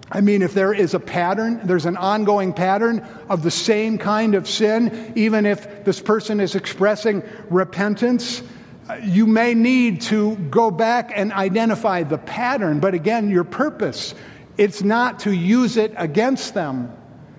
I 0.09 0.21
mean, 0.21 0.41
if 0.41 0.53
there 0.53 0.73
is 0.73 0.93
a 0.93 0.99
pattern, 0.99 1.59
there's 1.65 1.85
an 1.85 1.97
ongoing 1.97 2.53
pattern 2.53 3.05
of 3.29 3.43
the 3.43 3.51
same 3.51 3.97
kind 3.97 4.35
of 4.35 4.47
sin, 4.47 5.13
even 5.15 5.45
if 5.45 5.83
this 5.83 5.99
person 5.99 6.39
is 6.39 6.55
expressing 6.55 7.23
repentance, 7.49 8.41
you 9.03 9.27
may 9.27 9.53
need 9.53 10.01
to 10.03 10.37
go 10.49 10.71
back 10.71 11.11
and 11.13 11.33
identify 11.33 12.03
the 12.03 12.17
pattern. 12.17 12.79
But 12.79 12.93
again, 12.93 13.29
your 13.29 13.43
purpose, 13.43 14.15
it's 14.57 14.81
not 14.81 15.19
to 15.21 15.31
use 15.31 15.75
it 15.75 15.93
against 15.97 16.53
them. 16.53 16.93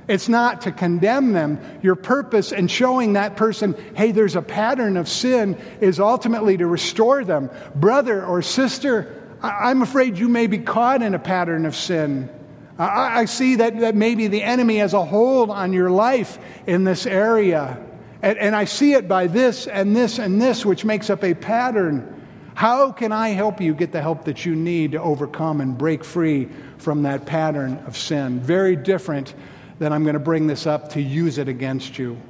It's 0.09 0.29
not 0.29 0.62
to 0.62 0.73
condemn 0.73 1.33
them. 1.33 1.61
Your 1.83 1.94
purpose 1.94 2.51
in 2.51 2.66
showing 2.68 3.12
that 3.12 3.37
person, 3.37 3.77
hey, 3.94 4.11
there's 4.11 4.37
a 4.37 4.42
pattern 4.42 4.97
of 4.97 5.07
sin, 5.07 5.59
is 5.81 6.01
ultimately 6.01 6.57
to 6.57 6.66
restore 6.66 7.25
them. 7.25 7.51
Brother 7.75 8.25
or 8.25 8.40
sister, 8.40 9.14
I'm 9.42 9.83
afraid 9.83 10.18
you 10.18 10.29
may 10.29 10.47
be 10.47 10.59
caught 10.59 11.03
in 11.03 11.14
a 11.14 11.18
pattern 11.18 11.66
of 11.66 11.77
sin. 11.77 12.31
I, 12.79 13.25
see 13.25 13.57
that, 13.57 13.81
that 13.81 13.97
maybe 13.97 14.29
the 14.29 14.42
enemy 14.42 14.77
has 14.77 14.94
a 14.94 15.05
hold 15.05 15.51
on 15.51 15.73
your 15.73 15.90
life 15.90 16.38
in 16.66 16.85
this 16.85 17.07
area. 17.07 17.85
And, 18.23 18.38
and 18.38 18.55
I 18.55 18.64
see 18.64 18.94
it 18.94 19.09
by 19.09 19.27
this 19.27 19.66
and 19.66 19.94
this 19.94 20.18
and 20.18 20.40
this, 20.40 20.64
which 20.64 20.85
makes 20.85 21.11
up 21.11 21.25
a 21.25 21.35
pattern. 21.35 22.14
How 22.55 22.92
can 22.92 23.11
I 23.12 23.31
help 23.31 23.61
you 23.61 23.75
get 23.75 23.92
the 23.92 24.01
help 24.01 24.25
that 24.25 24.47
you 24.47 24.55
need 24.55 24.92
to 24.92 25.03
overcome 25.03 25.61
and 25.61 25.77
break 25.77 26.05
free 26.05 26.49
from 26.79 27.03
that 27.03 27.27
pattern 27.27 27.83
of 27.87 27.97
sin? 27.97 28.40
Very 28.40 28.77
different 28.77 29.35
then 29.78 29.92
I'm 29.92 30.02
going 30.02 30.14
to 30.14 30.20
bring 30.20 30.46
this 30.46 30.66
up 30.66 30.90
to 30.90 31.02
use 31.02 31.38
it 31.38 31.48
against 31.48 31.98
you. 31.98 32.20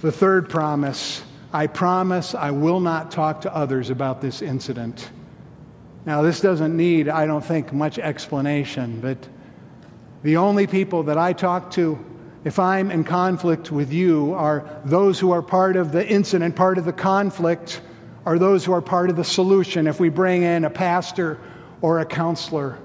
The 0.00 0.12
third 0.12 0.48
promise 0.48 1.22
I 1.52 1.68
promise 1.68 2.34
I 2.34 2.50
will 2.50 2.80
not 2.80 3.10
talk 3.10 3.40
to 3.42 3.54
others 3.54 3.88
about 3.88 4.20
this 4.20 4.42
incident. 4.42 5.10
Now, 6.04 6.20
this 6.20 6.40
doesn't 6.40 6.76
need, 6.76 7.08
I 7.08 7.26
don't 7.26 7.44
think, 7.44 7.72
much 7.72 7.98
explanation, 7.98 9.00
but 9.00 9.16
the 10.22 10.36
only 10.36 10.66
people 10.66 11.04
that 11.04 11.16
I 11.16 11.32
talk 11.32 11.70
to 11.72 12.04
if 12.44 12.60
I'm 12.60 12.92
in 12.92 13.02
conflict 13.02 13.72
with 13.72 13.92
you 13.92 14.34
are 14.34 14.68
those 14.84 15.18
who 15.18 15.32
are 15.32 15.42
part 15.42 15.74
of 15.74 15.90
the 15.90 16.06
incident, 16.06 16.54
part 16.54 16.78
of 16.78 16.84
the 16.84 16.92
conflict, 16.92 17.80
are 18.24 18.38
those 18.38 18.64
who 18.64 18.72
are 18.72 18.80
part 18.80 19.10
of 19.10 19.16
the 19.16 19.24
solution 19.24 19.88
if 19.88 19.98
we 19.98 20.10
bring 20.10 20.44
in 20.44 20.64
a 20.64 20.70
pastor 20.70 21.40
or 21.80 21.98
a 21.98 22.04
counselor. 22.04 22.78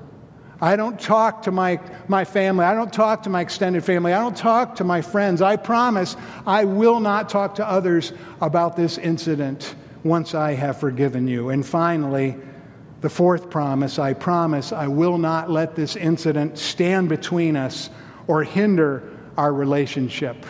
I 0.61 0.75
don't 0.75 0.99
talk 0.99 1.41
to 1.43 1.51
my, 1.51 1.79
my 2.07 2.23
family. 2.23 2.65
I 2.65 2.75
don't 2.75 2.93
talk 2.93 3.23
to 3.23 3.29
my 3.29 3.41
extended 3.41 3.83
family. 3.83 4.13
I 4.13 4.19
don't 4.19 4.37
talk 4.37 4.75
to 4.75 4.83
my 4.83 5.01
friends. 5.01 5.41
I 5.41 5.55
promise 5.55 6.15
I 6.45 6.65
will 6.65 6.99
not 6.99 7.29
talk 7.29 7.55
to 7.55 7.67
others 7.67 8.13
about 8.41 8.75
this 8.75 8.99
incident 8.99 9.73
once 10.03 10.35
I 10.35 10.53
have 10.53 10.79
forgiven 10.79 11.27
you. 11.27 11.49
And 11.49 11.65
finally, 11.65 12.37
the 13.01 13.09
fourth 13.09 13.49
promise 13.49 13.97
I 13.97 14.13
promise 14.13 14.71
I 14.71 14.87
will 14.87 15.17
not 15.17 15.49
let 15.49 15.75
this 15.75 15.95
incident 15.95 16.59
stand 16.59 17.09
between 17.09 17.55
us 17.55 17.89
or 18.27 18.43
hinder 18.43 19.17
our 19.37 19.51
relationship. 19.51 20.45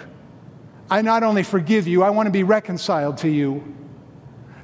I 0.90 1.02
not 1.02 1.24
only 1.24 1.44
forgive 1.44 1.88
you, 1.88 2.04
I 2.04 2.10
want 2.10 2.28
to 2.28 2.32
be 2.32 2.44
reconciled 2.44 3.20
to 3.20 3.30
you. 3.30 3.64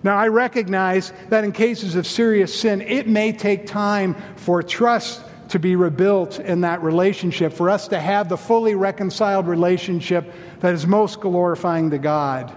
Now, 0.04 0.18
I 0.18 0.28
recognize 0.28 1.14
that 1.30 1.46
in 1.46 1.54
cases 1.54 1.96
of 1.96 2.06
serious 2.06 2.54
sin, 2.54 2.82
it 2.82 3.08
may 3.08 3.32
take 3.32 3.66
time 3.66 4.16
for 4.36 4.62
trust 4.62 5.24
to 5.50 5.60
be 5.60 5.76
rebuilt 5.76 6.40
in 6.40 6.62
that 6.62 6.84
relationship, 6.84 7.54
for 7.54 7.70
us 7.70 7.88
to 7.90 8.00
have 8.00 8.30
the 8.30 8.38
fully 8.38 8.76
reconciled 8.76 9.48
relationship 9.48 10.34
that 10.60 10.74
is 10.74 10.86
most 10.86 11.22
glorifying 11.22 11.90
to 11.92 11.98
God. 11.98 12.56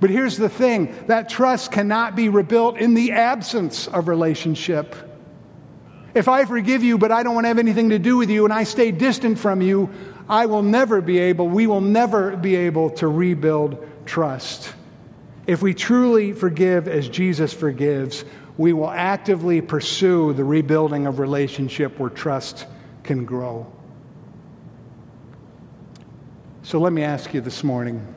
But 0.00 0.10
here's 0.10 0.36
the 0.36 0.48
thing 0.48 0.94
that 1.06 1.28
trust 1.28 1.70
cannot 1.70 2.16
be 2.16 2.28
rebuilt 2.28 2.76
in 2.78 2.94
the 2.94 3.12
absence 3.12 3.86
of 3.86 4.08
relationship. 4.08 4.96
If 6.14 6.28
I 6.28 6.44
forgive 6.44 6.82
you, 6.82 6.98
but 6.98 7.12
I 7.12 7.22
don't 7.22 7.34
want 7.34 7.44
to 7.44 7.48
have 7.48 7.58
anything 7.58 7.90
to 7.90 7.98
do 7.98 8.16
with 8.16 8.28
you, 8.28 8.44
and 8.44 8.52
I 8.52 8.64
stay 8.64 8.90
distant 8.90 9.38
from 9.38 9.62
you, 9.62 9.90
I 10.28 10.46
will 10.46 10.62
never 10.62 11.00
be 11.00 11.18
able, 11.18 11.48
we 11.48 11.66
will 11.66 11.80
never 11.80 12.36
be 12.36 12.56
able 12.56 12.90
to 12.90 13.08
rebuild 13.08 13.86
trust. 14.04 14.74
If 15.46 15.62
we 15.62 15.74
truly 15.74 16.32
forgive 16.32 16.88
as 16.88 17.08
Jesus 17.08 17.52
forgives, 17.52 18.24
we 18.58 18.72
will 18.72 18.90
actively 18.90 19.60
pursue 19.60 20.32
the 20.32 20.44
rebuilding 20.44 21.06
of 21.06 21.18
relationship 21.18 21.98
where 21.98 22.10
trust 22.10 22.66
can 23.02 23.24
grow. 23.24 23.70
So 26.62 26.78
let 26.78 26.92
me 26.92 27.02
ask 27.02 27.34
you 27.34 27.40
this 27.40 27.64
morning 27.64 28.14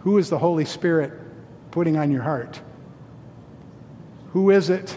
who 0.00 0.18
is 0.18 0.30
the 0.30 0.38
Holy 0.38 0.64
Spirit 0.64 1.12
putting 1.70 1.96
on 1.96 2.10
your 2.10 2.22
heart? 2.22 2.60
Who 4.32 4.50
is 4.50 4.70
it 4.70 4.96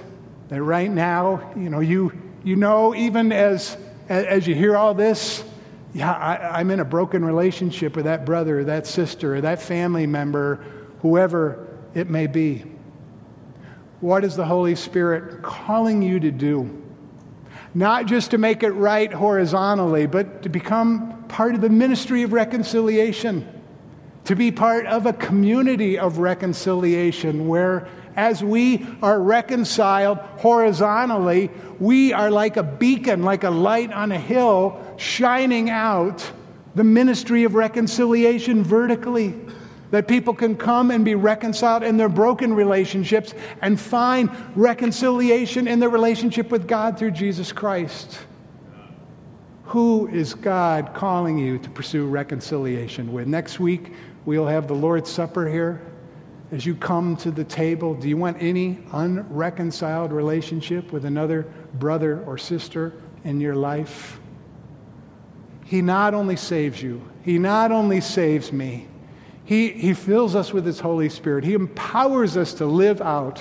that 0.49 0.61
right 0.61 0.89
now, 0.89 1.51
you 1.55 1.69
know, 1.69 1.80
you, 1.80 2.11
you 2.43 2.55
know, 2.55 2.95
even 2.95 3.32
as, 3.32 3.78
as 4.07 4.47
you 4.47 4.55
hear 4.55 4.78
all 4.78 4.93
this, 4.93 5.43
yeah, 5.93 6.11
I, 6.11 6.59
I'm 6.59 6.71
in 6.71 6.80
a 6.80 6.86
broken 6.86 7.24
relationship 7.24 7.95
with 7.95 8.05
that 8.05 8.26
brother 8.26 8.59
or 8.59 8.63
that 8.63 8.88
sister 8.88 9.36
or 9.36 9.41
that 9.41 9.61
family 9.61 10.07
member, 10.07 10.63
whoever 11.01 11.67
it 11.93 12.09
may 12.09 12.28
be. 12.28 12.63
What 14.04 14.26
is 14.26 14.36
the 14.36 14.43
Holy 14.43 14.76
Spirit 14.76 15.41
calling 15.43 16.01
you 16.01 16.20
to 16.20 16.30
do? 16.30 16.84
Not 17.74 18.06
just 18.06 18.32
to 18.32 18.38
make 18.38 18.62
it 18.62 18.72
right 18.72 19.10
horizontally, 19.14 20.08
but 20.08 20.43
to 20.43 20.49
become 20.49 21.24
part 21.30 21.56
of 21.56 21.62
the 21.62 21.70
ministry 21.70 22.24
of 22.24 22.34
reconciliation, 22.34 23.47
to 24.26 24.36
be 24.36 24.51
part 24.51 24.88
of 24.88 25.06
a 25.06 25.14
community 25.14 25.97
of 25.97 26.18
reconciliation 26.18 27.47
where 27.47 27.88
as 28.18 28.43
we 28.43 28.86
are 29.01 29.22
reconciled 29.22 30.18
horizontally, 30.18 31.49
we 31.80 32.12
are 32.12 32.30
like 32.30 32.58
a 32.58 32.64
beacon, 32.64 33.24
like 33.24 33.45
a 33.45 33.49
light 33.49 33.93
on 33.93 34.12
a 34.12 34.20
hill, 34.20 34.84
shining 34.97 35.70
out 35.70 36.30
the 36.76 36.84
ministry 36.84 37.45
of 37.45 37.56
reconciliation 37.56 38.66
vertically. 38.66 39.34
That 39.94 40.08
people 40.08 40.34
can 40.34 40.56
come 40.56 40.89
and 40.89 41.06
be 41.06 41.14
reconciled 41.14 41.84
in 41.84 41.98
their 41.98 42.10
broken 42.10 42.56
relationships 42.56 43.36
and 43.62 43.80
find 43.80 44.32
reconciliation 44.56 45.68
in 45.68 45.80
their 45.80 45.89
relationship 45.89 46.50
with 46.50 46.68
God 46.68 46.98
through 46.98 47.12
Jesus 47.12 47.52
Christ. 47.52 48.18
Who 49.66 50.08
is 50.08 50.34
God 50.34 50.96
calling 50.96 51.38
you 51.38 51.60
to 51.60 51.70
pursue 51.70 52.08
reconciliation 52.08 53.14
with? 53.14 53.28
Next 53.28 53.60
week, 53.60 53.94
we'll 54.26 54.48
have 54.48 54.68
the 54.68 54.74
Lord's 54.74 55.12
Supper 55.12 55.48
here 55.48 55.82
as 56.54 56.68
you 56.68 56.76
come 56.76 57.18
to 57.18 57.32
the 57.32 57.44
table, 57.44 57.96
do 57.96 58.08
you 58.08 58.16
want 58.16 58.38
any 58.39 58.78
unreconciled 58.91 60.12
relationship 60.12 60.91
with 60.91 61.04
another 61.04 61.52
brother 61.74 62.24
or 62.26 62.38
sister 62.38 62.94
in 63.24 63.41
your 63.41 63.56
life? 63.56 64.20
He 65.66 65.82
not 65.82 66.14
only 66.14 66.36
saves 66.36 66.80
you, 66.80 67.02
He 67.24 67.39
not 67.39 67.72
only 67.72 68.02
saves 68.02 68.54
me, 68.54 68.88
He, 69.54 69.70
he 69.70 69.93
fills 69.93 70.34
us 70.34 70.51
with 70.51 70.66
His 70.66 70.80
Holy 70.80 71.10
Spirit. 71.10 71.43
He 71.43 71.54
empowers 71.54 72.38
us 72.38 72.56
to 72.56 72.66
live 72.66 73.01
out 73.01 73.38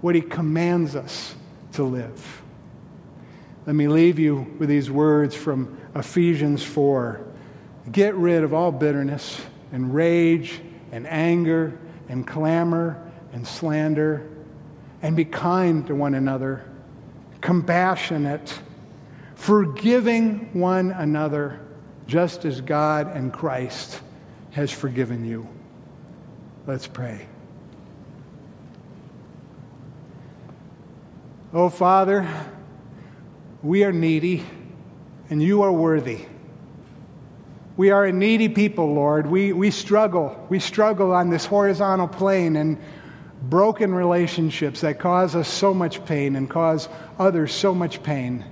what 0.00 0.14
He 0.14 0.22
commands 0.22 0.96
us 0.96 1.34
to 1.72 1.82
live. 1.82 2.42
Let 3.66 3.76
me 3.76 3.86
leave 3.86 4.18
you 4.18 4.56
with 4.58 4.70
these 4.70 4.90
words 4.90 5.34
from 5.34 5.78
Ephesians 5.94 6.62
4. 6.62 7.20
Get 7.92 8.14
rid 8.14 8.44
of 8.44 8.54
all 8.54 8.72
bitterness 8.72 9.42
and 9.72 9.94
rage 9.94 10.62
and 10.90 11.06
anger 11.06 11.78
and 12.08 12.26
clamor 12.26 13.12
and 13.34 13.46
slander, 13.46 14.30
and 15.02 15.14
be 15.14 15.26
kind 15.26 15.86
to 15.86 15.94
one 15.94 16.14
another, 16.14 16.64
compassionate, 17.42 18.58
forgiving 19.34 20.48
one 20.54 20.92
another, 20.92 21.60
just 22.06 22.46
as 22.46 22.62
God 22.62 23.14
and 23.14 23.34
Christ 23.34 24.00
has 24.52 24.70
forgiven 24.70 25.24
you. 25.24 25.48
Let's 26.66 26.86
pray. 26.86 27.26
Oh, 31.52 31.68
Father, 31.68 32.26
we 33.62 33.84
are 33.84 33.92
needy 33.92 34.44
and 35.28 35.42
you 35.42 35.62
are 35.62 35.72
worthy. 35.72 36.26
We 37.76 37.90
are 37.90 38.04
a 38.04 38.12
needy 38.12 38.48
people, 38.48 38.92
Lord. 38.94 39.26
We, 39.26 39.52
we 39.52 39.70
struggle. 39.70 40.46
We 40.48 40.60
struggle 40.60 41.12
on 41.12 41.30
this 41.30 41.46
horizontal 41.46 42.08
plane 42.08 42.56
and 42.56 42.78
broken 43.42 43.94
relationships 43.94 44.82
that 44.82 44.98
cause 44.98 45.34
us 45.34 45.48
so 45.48 45.74
much 45.74 46.04
pain 46.04 46.36
and 46.36 46.48
cause 46.48 46.88
others 47.18 47.52
so 47.52 47.74
much 47.74 48.02
pain. 48.02 48.44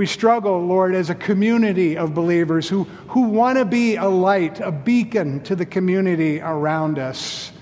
We 0.00 0.06
struggle, 0.06 0.64
Lord, 0.64 0.94
as 0.94 1.10
a 1.10 1.14
community 1.14 1.98
of 1.98 2.14
believers 2.14 2.66
who, 2.66 2.84
who 3.08 3.28
want 3.28 3.58
to 3.58 3.66
be 3.66 3.96
a 3.96 4.08
light, 4.08 4.58
a 4.58 4.72
beacon 4.72 5.42
to 5.42 5.54
the 5.54 5.66
community 5.66 6.40
around 6.40 6.98
us. 6.98 7.52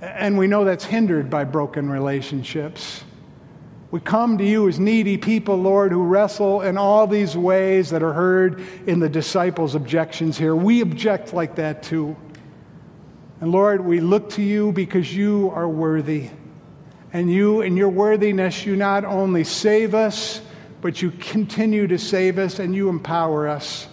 And 0.00 0.38
we 0.38 0.46
know 0.46 0.64
that's 0.64 0.84
hindered 0.84 1.28
by 1.28 1.42
broken 1.42 1.90
relationships. 1.90 3.02
We 3.90 3.98
come 3.98 4.38
to 4.38 4.44
you 4.44 4.68
as 4.68 4.78
needy 4.78 5.18
people, 5.18 5.56
Lord, 5.56 5.90
who 5.90 6.04
wrestle 6.04 6.62
in 6.62 6.78
all 6.78 7.08
these 7.08 7.36
ways 7.36 7.90
that 7.90 8.00
are 8.00 8.12
heard 8.12 8.62
in 8.86 9.00
the 9.00 9.08
disciples' 9.08 9.74
objections 9.74 10.38
here. 10.38 10.54
We 10.54 10.82
object 10.82 11.34
like 11.34 11.56
that 11.56 11.82
too. 11.82 12.16
And 13.40 13.50
Lord, 13.50 13.84
we 13.84 13.98
look 13.98 14.30
to 14.34 14.42
you 14.42 14.70
because 14.70 15.12
you 15.12 15.50
are 15.52 15.68
worthy. 15.68 16.30
And 17.12 17.28
you, 17.28 17.62
in 17.62 17.76
your 17.76 17.88
worthiness, 17.88 18.64
you 18.64 18.76
not 18.76 19.04
only 19.04 19.42
save 19.42 19.96
us, 19.96 20.42
but 20.80 21.02
you 21.02 21.10
continue 21.10 21.86
to 21.86 21.98
save 21.98 22.38
us 22.38 22.58
and 22.58 22.74
you 22.74 22.88
empower 22.88 23.48
us. 23.48 23.86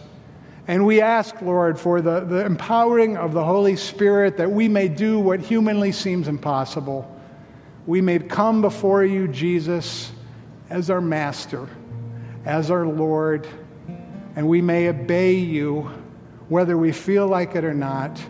And 0.68 0.86
we 0.86 1.02
ask, 1.02 1.42
Lord, 1.42 1.80
for 1.80 2.02
the, 2.02 2.22
the 2.22 2.46
empowering 2.46 3.18
of 3.18 3.34
the 3.34 3.44
Holy 3.44 3.76
Spirit 3.76 4.38
that 4.38 4.52
we 4.52 4.68
may 4.68 4.88
do 4.88 5.20
what 5.20 5.42
humanly 5.42 5.92
seems 5.92 6.28
impossible 6.28 7.10
we 7.86 8.00
may 8.00 8.20
come 8.20 8.62
before 8.62 9.04
you, 9.04 9.28
Jesus, 9.28 10.12
as 10.70 10.90
our 10.90 11.02
Master, 11.02 11.68
as 12.46 12.72
our 12.72 12.86
Lord, 12.88 13.46
and 14.38 14.48
we 14.48 14.62
may 14.62 14.88
obey 14.88 15.34
you 15.34 15.92
whether 16.48 16.78
we 16.78 16.94
feel 16.94 17.28
like 17.28 17.56
it 17.56 17.66
or 17.66 17.74
not. 17.74 18.22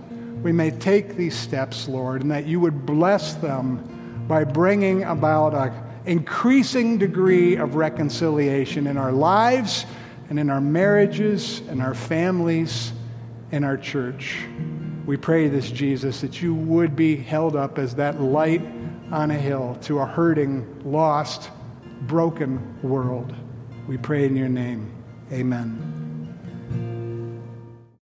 We 0.41 0.51
may 0.51 0.71
take 0.71 1.15
these 1.15 1.35
steps, 1.37 1.87
Lord, 1.87 2.23
and 2.23 2.31
that 2.31 2.47
you 2.47 2.59
would 2.59 2.85
bless 2.85 3.35
them 3.35 4.25
by 4.27 4.43
bringing 4.43 5.03
about 5.03 5.53
an 5.53 5.71
increasing 6.05 6.97
degree 6.97 7.55
of 7.55 7.75
reconciliation 7.75 8.87
in 8.87 8.97
our 8.97 9.11
lives 9.11 9.85
and 10.29 10.39
in 10.39 10.49
our 10.49 10.61
marriages 10.61 11.61
and 11.69 11.81
our 11.81 11.93
families 11.93 12.93
and 13.51 13.63
our 13.63 13.77
church. 13.77 14.45
We 15.05 15.17
pray 15.17 15.47
this, 15.47 15.69
Jesus, 15.69 16.21
that 16.21 16.41
you 16.41 16.55
would 16.55 16.95
be 16.95 17.15
held 17.15 17.55
up 17.55 17.77
as 17.77 17.95
that 17.95 18.21
light 18.21 18.61
on 19.11 19.31
a 19.31 19.37
hill 19.37 19.77
to 19.83 19.99
a 19.99 20.05
hurting, 20.05 20.81
lost, 20.83 21.51
broken 22.01 22.79
world. 22.81 23.33
We 23.87 23.97
pray 23.97 24.25
in 24.25 24.35
your 24.35 24.49
name. 24.49 24.91
Amen. 25.31 25.92